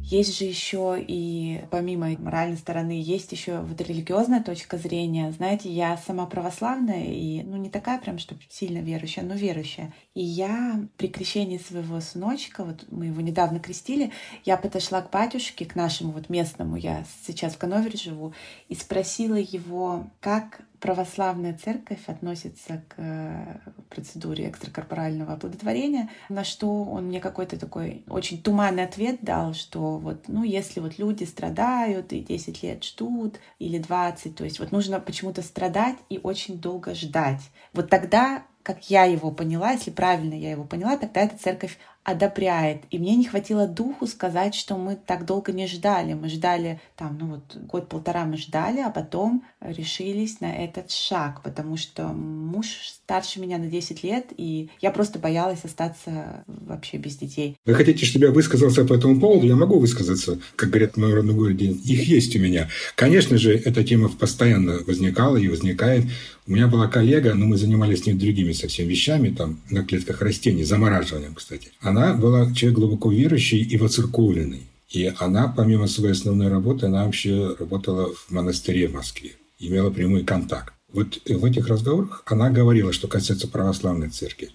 Есть 0.08 0.38
же 0.38 0.44
еще 0.44 1.04
и, 1.04 1.64
помимо 1.72 2.16
моральной 2.20 2.56
стороны, 2.56 2.92
есть 3.02 3.32
еще 3.32 3.58
вот 3.58 3.80
религиозная 3.80 4.40
точка 4.40 4.78
зрения. 4.78 5.32
Знаете, 5.32 5.68
я 5.68 5.96
сама 5.96 6.26
православная 6.26 7.06
и, 7.06 7.42
ну, 7.42 7.56
не 7.56 7.70
такая 7.70 7.98
прям, 7.98 8.20
что 8.20 8.36
сильно 8.48 8.78
верующая, 8.78 9.24
но 9.24 9.34
верующая. 9.34 9.92
И 10.14 10.22
я 10.22 10.80
при 10.96 11.08
крещении 11.08 11.58
своего 11.58 12.00
сыночка, 12.00 12.62
вот 12.62 12.86
мы 12.92 13.06
его 13.06 13.20
недавно 13.20 13.58
крестили, 13.58 14.12
я 14.44 14.56
подошла 14.56 15.02
к 15.02 15.10
батюшке, 15.10 15.66
к 15.66 15.74
нашему 15.74 16.12
вот 16.12 16.28
местному, 16.28 16.76
я 16.76 17.04
сейчас 17.26 17.54
в 17.54 17.58
Кановере 17.58 17.98
живу, 17.98 18.32
и 18.68 18.76
спросила 18.76 19.34
его, 19.34 20.08
как 20.20 20.60
православная 20.80 21.56
церковь 21.56 22.02
относится 22.06 22.82
к 22.88 22.94
э, 22.98 23.58
процедуре 23.88 24.48
экстракорпорального 24.48 25.34
оплодотворения, 25.34 26.10
на 26.28 26.44
что 26.44 26.84
он 26.84 27.06
мне 27.06 27.20
какой-то 27.20 27.58
такой 27.58 28.04
очень 28.08 28.42
туманный 28.42 28.84
ответ 28.84 29.18
дал, 29.22 29.54
что 29.54 29.98
вот, 29.98 30.24
ну, 30.28 30.44
если 30.44 30.80
вот 30.80 30.98
люди 30.98 31.24
страдают 31.24 32.12
и 32.12 32.20
10 32.20 32.62
лет 32.62 32.84
ждут, 32.84 33.38
или 33.58 33.78
20, 33.78 34.36
то 34.36 34.44
есть 34.44 34.58
вот 34.58 34.72
нужно 34.72 35.00
почему-то 35.00 35.42
страдать 35.42 35.96
и 36.08 36.18
очень 36.22 36.58
долго 36.58 36.94
ждать. 36.94 37.40
Вот 37.72 37.88
тогда 37.88 38.44
как 38.66 38.90
я 38.90 39.04
его 39.04 39.30
поняла, 39.30 39.70
если 39.70 39.92
правильно 39.92 40.34
я 40.34 40.50
его 40.50 40.64
поняла, 40.64 40.96
тогда 40.96 41.20
эта 41.20 41.38
церковь 41.38 41.78
одобряет. 42.06 42.84
И 42.92 43.00
мне 43.00 43.16
не 43.16 43.24
хватило 43.24 43.66
духу 43.66 44.06
сказать, 44.06 44.54
что 44.54 44.76
мы 44.76 44.94
так 44.94 45.26
долго 45.26 45.52
не 45.52 45.66
ждали. 45.66 46.14
Мы 46.14 46.28
ждали, 46.28 46.80
там, 46.94 47.18
ну 47.20 47.26
вот 47.26 47.56
год-полтора 47.66 48.24
мы 48.24 48.36
ждали, 48.36 48.78
а 48.78 48.90
потом 48.90 49.42
решились 49.60 50.40
на 50.40 50.54
этот 50.54 50.92
шаг, 50.92 51.42
потому 51.42 51.76
что 51.76 52.04
муж 52.04 52.68
старше 52.92 53.40
меня 53.40 53.58
на 53.58 53.66
10 53.66 54.04
лет, 54.04 54.26
и 54.36 54.70
я 54.80 54.92
просто 54.92 55.18
боялась 55.18 55.64
остаться 55.64 56.44
вообще 56.46 56.96
без 56.98 57.16
детей. 57.16 57.56
Вы 57.66 57.74
хотите, 57.74 58.06
чтобы 58.06 58.26
я 58.26 58.30
высказался 58.30 58.84
по 58.84 58.94
этому 58.94 59.18
поводу? 59.18 59.48
Я 59.48 59.56
могу 59.56 59.80
высказаться, 59.80 60.38
как 60.54 60.70
говорят 60.70 60.94
в 60.94 60.98
моем 60.98 61.16
родном 61.16 61.36
городе. 61.36 61.66
Их 61.66 62.06
есть 62.06 62.36
у 62.36 62.38
меня. 62.38 62.68
Конечно 62.94 63.36
же, 63.36 63.52
эта 63.56 63.82
тема 63.82 64.10
постоянно 64.10 64.78
возникала 64.86 65.38
и 65.38 65.48
возникает. 65.48 66.04
У 66.48 66.52
меня 66.52 66.68
была 66.68 66.86
коллега, 66.86 67.34
но 67.34 67.46
мы 67.46 67.56
занимались 67.56 68.02
с 68.02 68.06
ней 68.06 68.14
другими 68.14 68.52
совсем 68.52 68.86
вещами, 68.86 69.30
там, 69.30 69.58
на 69.68 69.84
клетках 69.84 70.22
растений, 70.22 70.62
замораживанием, 70.62 71.34
кстати. 71.34 71.72
Она 71.80 72.14
была 72.14 72.52
человек 72.54 72.78
глубоко 72.78 73.10
верующий 73.10 73.62
и 73.62 73.76
воцерковленный. 73.76 74.62
И 74.88 75.12
она, 75.18 75.48
помимо 75.48 75.88
своей 75.88 76.12
основной 76.12 76.48
работы, 76.48 76.86
она 76.86 77.04
вообще 77.04 77.56
работала 77.58 78.14
в 78.14 78.30
монастыре 78.30 78.86
в 78.86 78.94
Москве, 78.94 79.32
имела 79.58 79.90
прямой 79.90 80.22
контакт. 80.22 80.72
Вот 80.92 81.20
в 81.26 81.44
этих 81.44 81.66
разговорах 81.66 82.22
она 82.26 82.48
говорила, 82.48 82.92
что 82.92 83.08
касается 83.08 83.48
православной 83.48 84.10
церкви. 84.10 84.50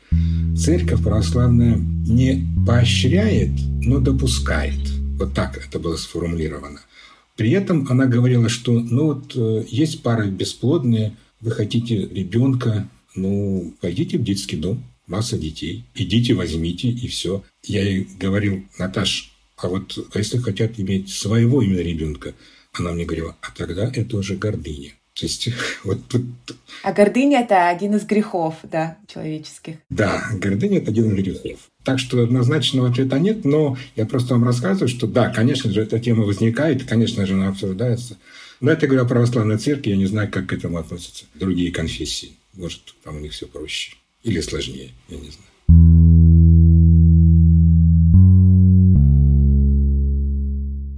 Церковь 0.58 1.04
православная 1.04 1.75
не 1.75 2.47
поощряет, 2.65 3.51
но 3.82 3.99
допускает. 3.99 4.80
Вот 5.19 5.34
так 5.34 5.58
это 5.58 5.77
было 5.77 5.97
сформулировано. 5.97 6.80
При 7.36 7.51
этом 7.51 7.86
она 7.89 8.06
говорила, 8.06 8.47
что 8.49 8.71
ну 8.71 9.08
вот 9.08 9.34
э, 9.36 9.65
есть 9.67 10.04
пары 10.04 10.30
бесплодные, 10.30 11.15
вы 11.41 11.51
хотите 11.51 12.08
ребенка, 12.08 12.89
ну, 13.15 13.73
пойдите 13.82 14.17
в 14.17 14.23
детский 14.23 14.58
дом, 14.58 14.84
масса 15.08 15.38
детей, 15.38 15.86
идите, 15.95 16.34
возьмите, 16.34 16.89
и 16.89 17.08
все. 17.08 17.43
Я 17.63 17.84
ей 17.84 18.08
говорил, 18.19 18.63
Наташ, 18.80 19.34
а 19.58 19.67
вот 19.67 19.97
а 20.13 20.17
если 20.17 20.38
хотят 20.38 20.80
иметь 20.80 21.10
своего 21.10 21.62
именно 21.62 21.82
ребенка, 21.82 22.34
она 22.73 22.91
мне 22.91 23.06
говорила, 23.06 23.38
а 23.41 23.51
тогда 23.51 23.91
это 23.93 24.17
уже 24.17 24.36
гордыня. 24.38 24.93
То 25.13 25.26
есть 25.26 25.50
вот 25.84 26.00
тут... 26.08 26.24
А 26.84 26.93
гордыня– 26.93 27.41
это 27.41 27.69
один 27.69 27.95
из 27.95 28.06
грехов, 28.06 28.56
да, 28.63 28.97
человеческих. 29.08 29.76
Да, 29.89 30.24
гордыня– 30.34 30.78
это 30.80 30.91
один 30.91 31.13
из 31.13 31.41
грехов. 31.41 31.60
Так 31.84 32.00
что 32.00 32.21
однозначного 32.21 32.89
ответа 32.89 33.19
нет, 33.19 33.43
но 33.43 33.78
я 33.95 34.06
просто 34.06 34.36
вам 34.36 34.43
рассказываю, 34.43 34.88
что 34.88 35.08
да, 35.08 35.30
конечно 35.30 35.71
же, 35.71 35.82
эта 35.82 36.00
тема 36.00 36.24
возникает, 36.24 36.84
конечно 36.84 37.26
же, 37.26 37.34
она 37.34 37.50
обсуждается. 37.50 38.17
Но 38.60 38.71
это, 38.71 38.86
говорю, 38.86 39.06
о 39.06 39.08
православной 39.08 39.58
церкви, 39.58 39.89
я 39.89 39.97
не 39.97 40.06
знаю, 40.06 40.30
как 40.32 40.47
к 40.47 40.54
этому 40.54 40.78
относятся 40.78 41.26
другие 41.34 41.71
конфессии. 41.71 42.34
Может, 42.54 42.93
там 43.04 43.17
у 43.17 43.19
них 43.19 43.32
все 43.32 43.47
проще. 43.47 43.95
Или 44.24 44.39
сложнее, 44.41 44.91
я 45.10 45.17
не 45.17 45.32
знаю. 45.32 46.11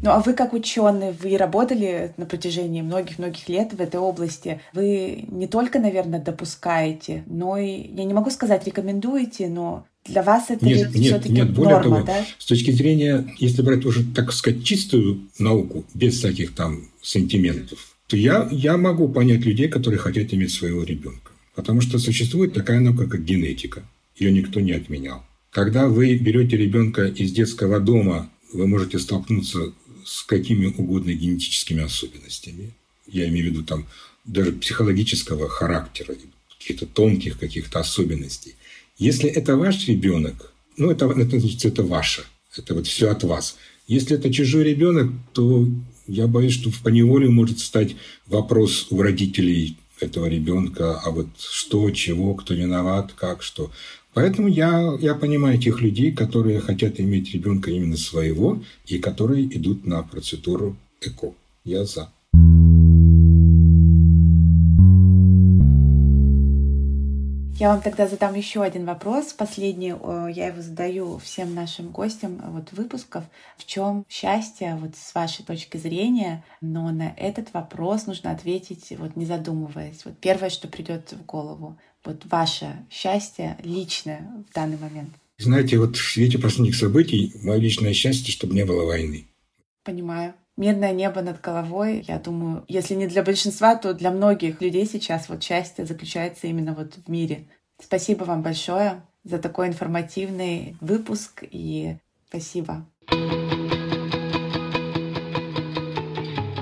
Ну 0.04 0.10
а 0.10 0.20
вы 0.20 0.34
как 0.34 0.52
ученый, 0.54 1.14
вы 1.14 1.38
работали 1.38 2.14
на 2.18 2.26
протяжении 2.26 2.82
многих-многих 2.82 3.48
лет 3.48 3.74
в 3.74 3.80
этой 3.80 4.02
области. 4.02 4.60
Вы 4.74 5.24
не 5.30 5.48
только, 5.48 5.80
наверное, 5.80 6.20
допускаете, 6.20 7.24
но 7.26 7.58
и, 7.58 7.88
я 7.96 8.04
не 8.04 8.14
могу 8.14 8.30
сказать, 8.30 8.68
рекомендуете, 8.68 9.48
но 9.48 9.86
для 10.06 10.22
вас 10.22 10.50
это 10.50 10.66
нет, 10.66 10.94
нет, 10.94 11.06
все-таки 11.06 11.34
нет, 11.34 11.54
более 11.54 11.78
норма, 11.78 11.96
того, 11.96 12.06
да? 12.06 12.26
С 12.38 12.46
точки 12.46 12.72
зрения, 12.72 13.26
если 13.38 13.62
брать 13.62 13.86
уже, 13.86 14.04
так 14.04 14.34
сказать, 14.34 14.66
чистую 14.66 15.22
науку, 15.40 15.86
без 15.94 16.18
всяких 16.18 16.54
там 16.54 16.90
сантиментов, 17.02 17.96
то 18.08 18.18
я, 18.18 18.50
я 18.52 18.76
могу 18.76 19.08
понять 19.08 19.46
людей, 19.46 19.70
которые 19.70 20.00
хотят 20.00 20.34
иметь 20.34 20.52
своего 20.52 20.84
ребенка. 20.84 21.32
Потому 21.56 21.80
что 21.80 21.98
существует 21.98 22.54
такая 22.54 22.82
наука, 22.82 23.08
как 23.08 23.24
генетика. 23.24 23.84
Ее 24.18 24.34
никто 24.34 24.60
не 24.60 24.74
отменял. 24.74 25.24
Когда 25.50 25.88
вы 25.88 26.18
берете 26.18 26.58
ребенка 26.58 27.06
из 27.06 27.32
детского 27.32 27.80
дома, 27.80 28.30
вы 28.52 28.68
можете 28.68 29.00
столкнуться 29.00 29.72
с 30.06 30.24
какими 30.24 30.68
угодно 30.68 31.14
генетическими 31.14 31.84
особенностями. 31.84 32.72
Я 33.08 33.28
имею 33.30 33.48
в 33.48 33.50
виду 33.52 33.64
там 33.64 33.88
даже 34.26 34.52
психологического 34.52 35.50
характера, 35.50 36.16
каких-то 36.60 36.86
тонких 36.86 37.38
каких-то 37.38 37.80
особенностей. 37.80 38.56
Если 38.98 39.30
это 39.30 39.58
ваш 39.58 39.88
ребенок, 39.88 40.54
ну, 40.78 40.92
это, 40.92 41.06
это, 41.08 41.38
это 41.68 41.84
ваше. 41.84 42.24
Это 42.56 42.74
вот 42.74 42.88
все 42.88 43.10
от 43.10 43.24
вас. 43.24 43.58
Если 43.88 44.16
это 44.16 44.32
чужой 44.32 44.64
ребенок, 44.64 45.12
то 45.34 45.68
я 46.08 46.28
боюсь, 46.28 46.54
что 46.54 46.70
в 46.70 46.82
поневоле 46.82 47.30
может 47.30 47.60
стать 47.60 47.96
вопрос 48.28 48.88
у 48.90 49.02
родителей 49.02 49.78
этого 50.00 50.28
ребенка, 50.28 51.00
а 51.00 51.12
вот 51.12 51.28
что, 51.40 51.90
чего, 51.92 52.36
кто 52.36 52.54
виноват, 52.54 53.14
как, 53.14 53.42
что. 53.42 53.72
Поэтому 54.14 54.48
я, 54.48 54.96
я 55.00 55.16
понимаю 55.16 55.58
тех 55.58 55.82
людей, 55.82 56.12
которые 56.12 56.60
хотят 56.60 57.00
иметь 57.00 57.34
ребенка 57.34 57.72
именно 57.72 57.98
своего 57.98 58.62
и 58.86 59.00
которые 59.00 59.46
идут 59.46 59.86
на 59.86 60.04
процедуру 60.04 60.76
ЭКО. 61.02 61.34
Я 61.64 61.86
за. 61.86 62.10
Я 67.56 67.70
вам 67.70 67.82
тогда 67.82 68.08
задам 68.08 68.34
еще 68.34 68.62
один 68.62 68.86
вопрос. 68.86 69.32
Последний, 69.32 69.94
я 70.34 70.48
его 70.48 70.62
задаю 70.62 71.18
всем 71.20 71.54
нашим 71.56 71.92
гостям 71.92 72.42
вот 72.48 72.72
выпусков. 72.74 73.24
В 73.58 73.66
чем 73.66 74.06
счастье 74.10 74.76
вот 74.82 74.96
с 74.96 75.14
вашей 75.16 75.46
точки 75.46 75.78
зрения? 75.78 76.44
Но 76.62 76.92
на 76.92 77.14
этот 77.16 77.54
вопрос 77.54 78.06
нужно 78.06 78.32
ответить 78.32 78.92
вот 78.98 79.16
не 79.16 79.26
задумываясь. 79.26 80.04
Вот 80.04 80.18
первое, 80.18 80.50
что 80.50 80.68
придет 80.68 81.14
в 81.14 81.26
голову. 81.26 81.78
Вот 82.06 82.26
ваше 82.26 82.86
счастье 82.90 83.58
личное 83.64 84.46
в 84.50 84.54
данный 84.54 84.78
момент. 84.78 85.10
Знаете, 85.38 85.78
вот 85.78 85.96
в 85.96 86.12
свете 86.12 86.38
последних 86.38 86.76
событий 86.76 87.34
мое 87.42 87.58
личное 87.58 87.94
счастье, 87.94 88.32
чтобы 88.32 88.54
не 88.56 88.66
было 88.66 88.86
войны. 88.86 89.28
Понимаю. 89.84 90.34
Мирное 90.56 90.94
небо 90.94 91.22
над 91.22 91.42
головой, 91.42 92.06
я 92.08 92.20
думаю, 92.20 92.64
если 92.68 92.94
не 92.94 93.08
для 93.08 93.24
большинства, 93.24 93.76
то 93.76 93.94
для 93.94 94.12
многих 94.12 94.62
людей 94.62 94.86
сейчас 94.86 95.28
вот 95.28 95.42
счастье 95.42 95.86
заключается 95.86 96.46
именно 96.46 96.76
вот 96.76 96.94
в 97.04 97.10
мире. 97.10 97.48
Спасибо 97.82 98.24
вам 98.24 98.44
большое 98.44 99.02
за 99.24 99.40
такой 99.40 99.68
информативный 99.68 100.78
выпуск 100.80 101.44
и 101.50 101.96
спасибо. 102.30 102.86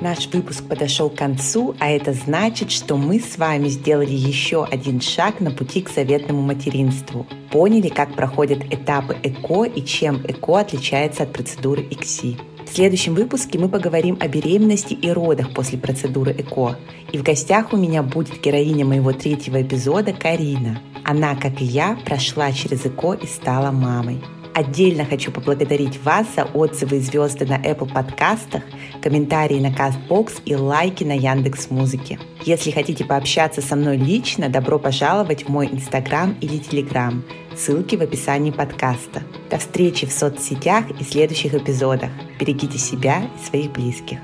Наш 0.02 0.26
выпуск 0.34 0.64
подошел 0.68 1.12
к 1.12 1.16
концу, 1.16 1.76
а 1.80 1.92
это 1.92 2.14
значит, 2.14 2.72
что 2.72 2.98
мы 2.98 3.20
с 3.20 3.38
вами 3.38 3.68
сделали 3.68 4.14
еще 4.14 4.66
один 4.66 5.00
шаг 5.00 5.40
на 5.40 5.52
пути 5.52 5.84
к 5.84 5.92
заветному 5.92 6.42
материнству. 6.42 7.28
Поняли, 7.52 7.90
как 7.90 8.16
проходят 8.16 8.64
этапы 8.74 9.16
ЭКО 9.22 9.66
и 9.66 9.86
чем 9.86 10.26
ЭКО 10.28 10.62
отличается 10.62 11.22
от 11.22 11.34
процедуры 11.34 11.84
ИКСИ. 11.84 12.36
В 12.66 12.74
следующем 12.74 13.14
выпуске 13.14 13.60
мы 13.60 13.70
поговорим 13.70 14.18
о 14.20 14.28
беременности 14.28 14.96
и 14.96 15.12
родах 15.12 15.54
после 15.54 15.78
процедуры 15.78 16.32
ЭКО. 16.32 16.80
И 17.12 17.20
в 17.20 17.24
гостях 17.24 17.72
у 17.72 17.78
меня 17.78 18.02
будет 18.02 18.42
героиня 18.42 18.86
моего 18.86 19.14
третьего 19.14 19.62
эпизода 19.62 20.14
Карина. 20.14 20.82
Она, 21.04 21.36
как 21.36 21.62
и 21.62 21.66
я, 21.66 21.96
прошла 22.06 22.52
через 22.52 22.88
ЭКО 22.88 23.20
и 23.22 23.28
стала 23.28 23.70
мамой. 23.70 24.20
Отдельно 24.54 25.06
хочу 25.06 25.32
поблагодарить 25.32 26.02
вас 26.04 26.28
за 26.36 26.44
отзывы 26.44 26.98
и 26.98 27.00
звезды 27.00 27.46
на 27.46 27.58
Apple 27.58 27.92
подкастах, 27.92 28.64
комментарии 29.02 29.60
на 29.60 29.68
CastBox 29.68 30.42
и 30.46 30.56
лайки 30.56 31.04
на 31.04 31.14
Яндекс 31.14 31.70
Музыке. 31.70 32.20
Если 32.44 32.72
хотите 32.72 33.06
пообщаться 33.06 33.62
со 33.62 33.76
мной 33.76 33.98
лично, 33.98 34.50
добро 34.50 34.78
пожаловать 34.78 35.46
в 35.46 35.50
мой 35.50 35.68
Инстаграм 35.68 36.36
или 36.42 36.58
Телеграм. 36.58 37.24
Ссылки 37.56 37.96
в 37.96 38.02
описании 38.02 38.52
подкаста. 38.52 39.24
До 39.50 39.58
встречи 39.58 40.06
в 40.06 40.12
соцсетях 40.12 40.86
и 41.00 41.04
следующих 41.04 41.54
эпизодах. 41.54 42.10
Берегите 42.40 42.78
себя 42.78 43.24
и 43.24 43.46
своих 43.46 43.72
близких. 43.72 44.20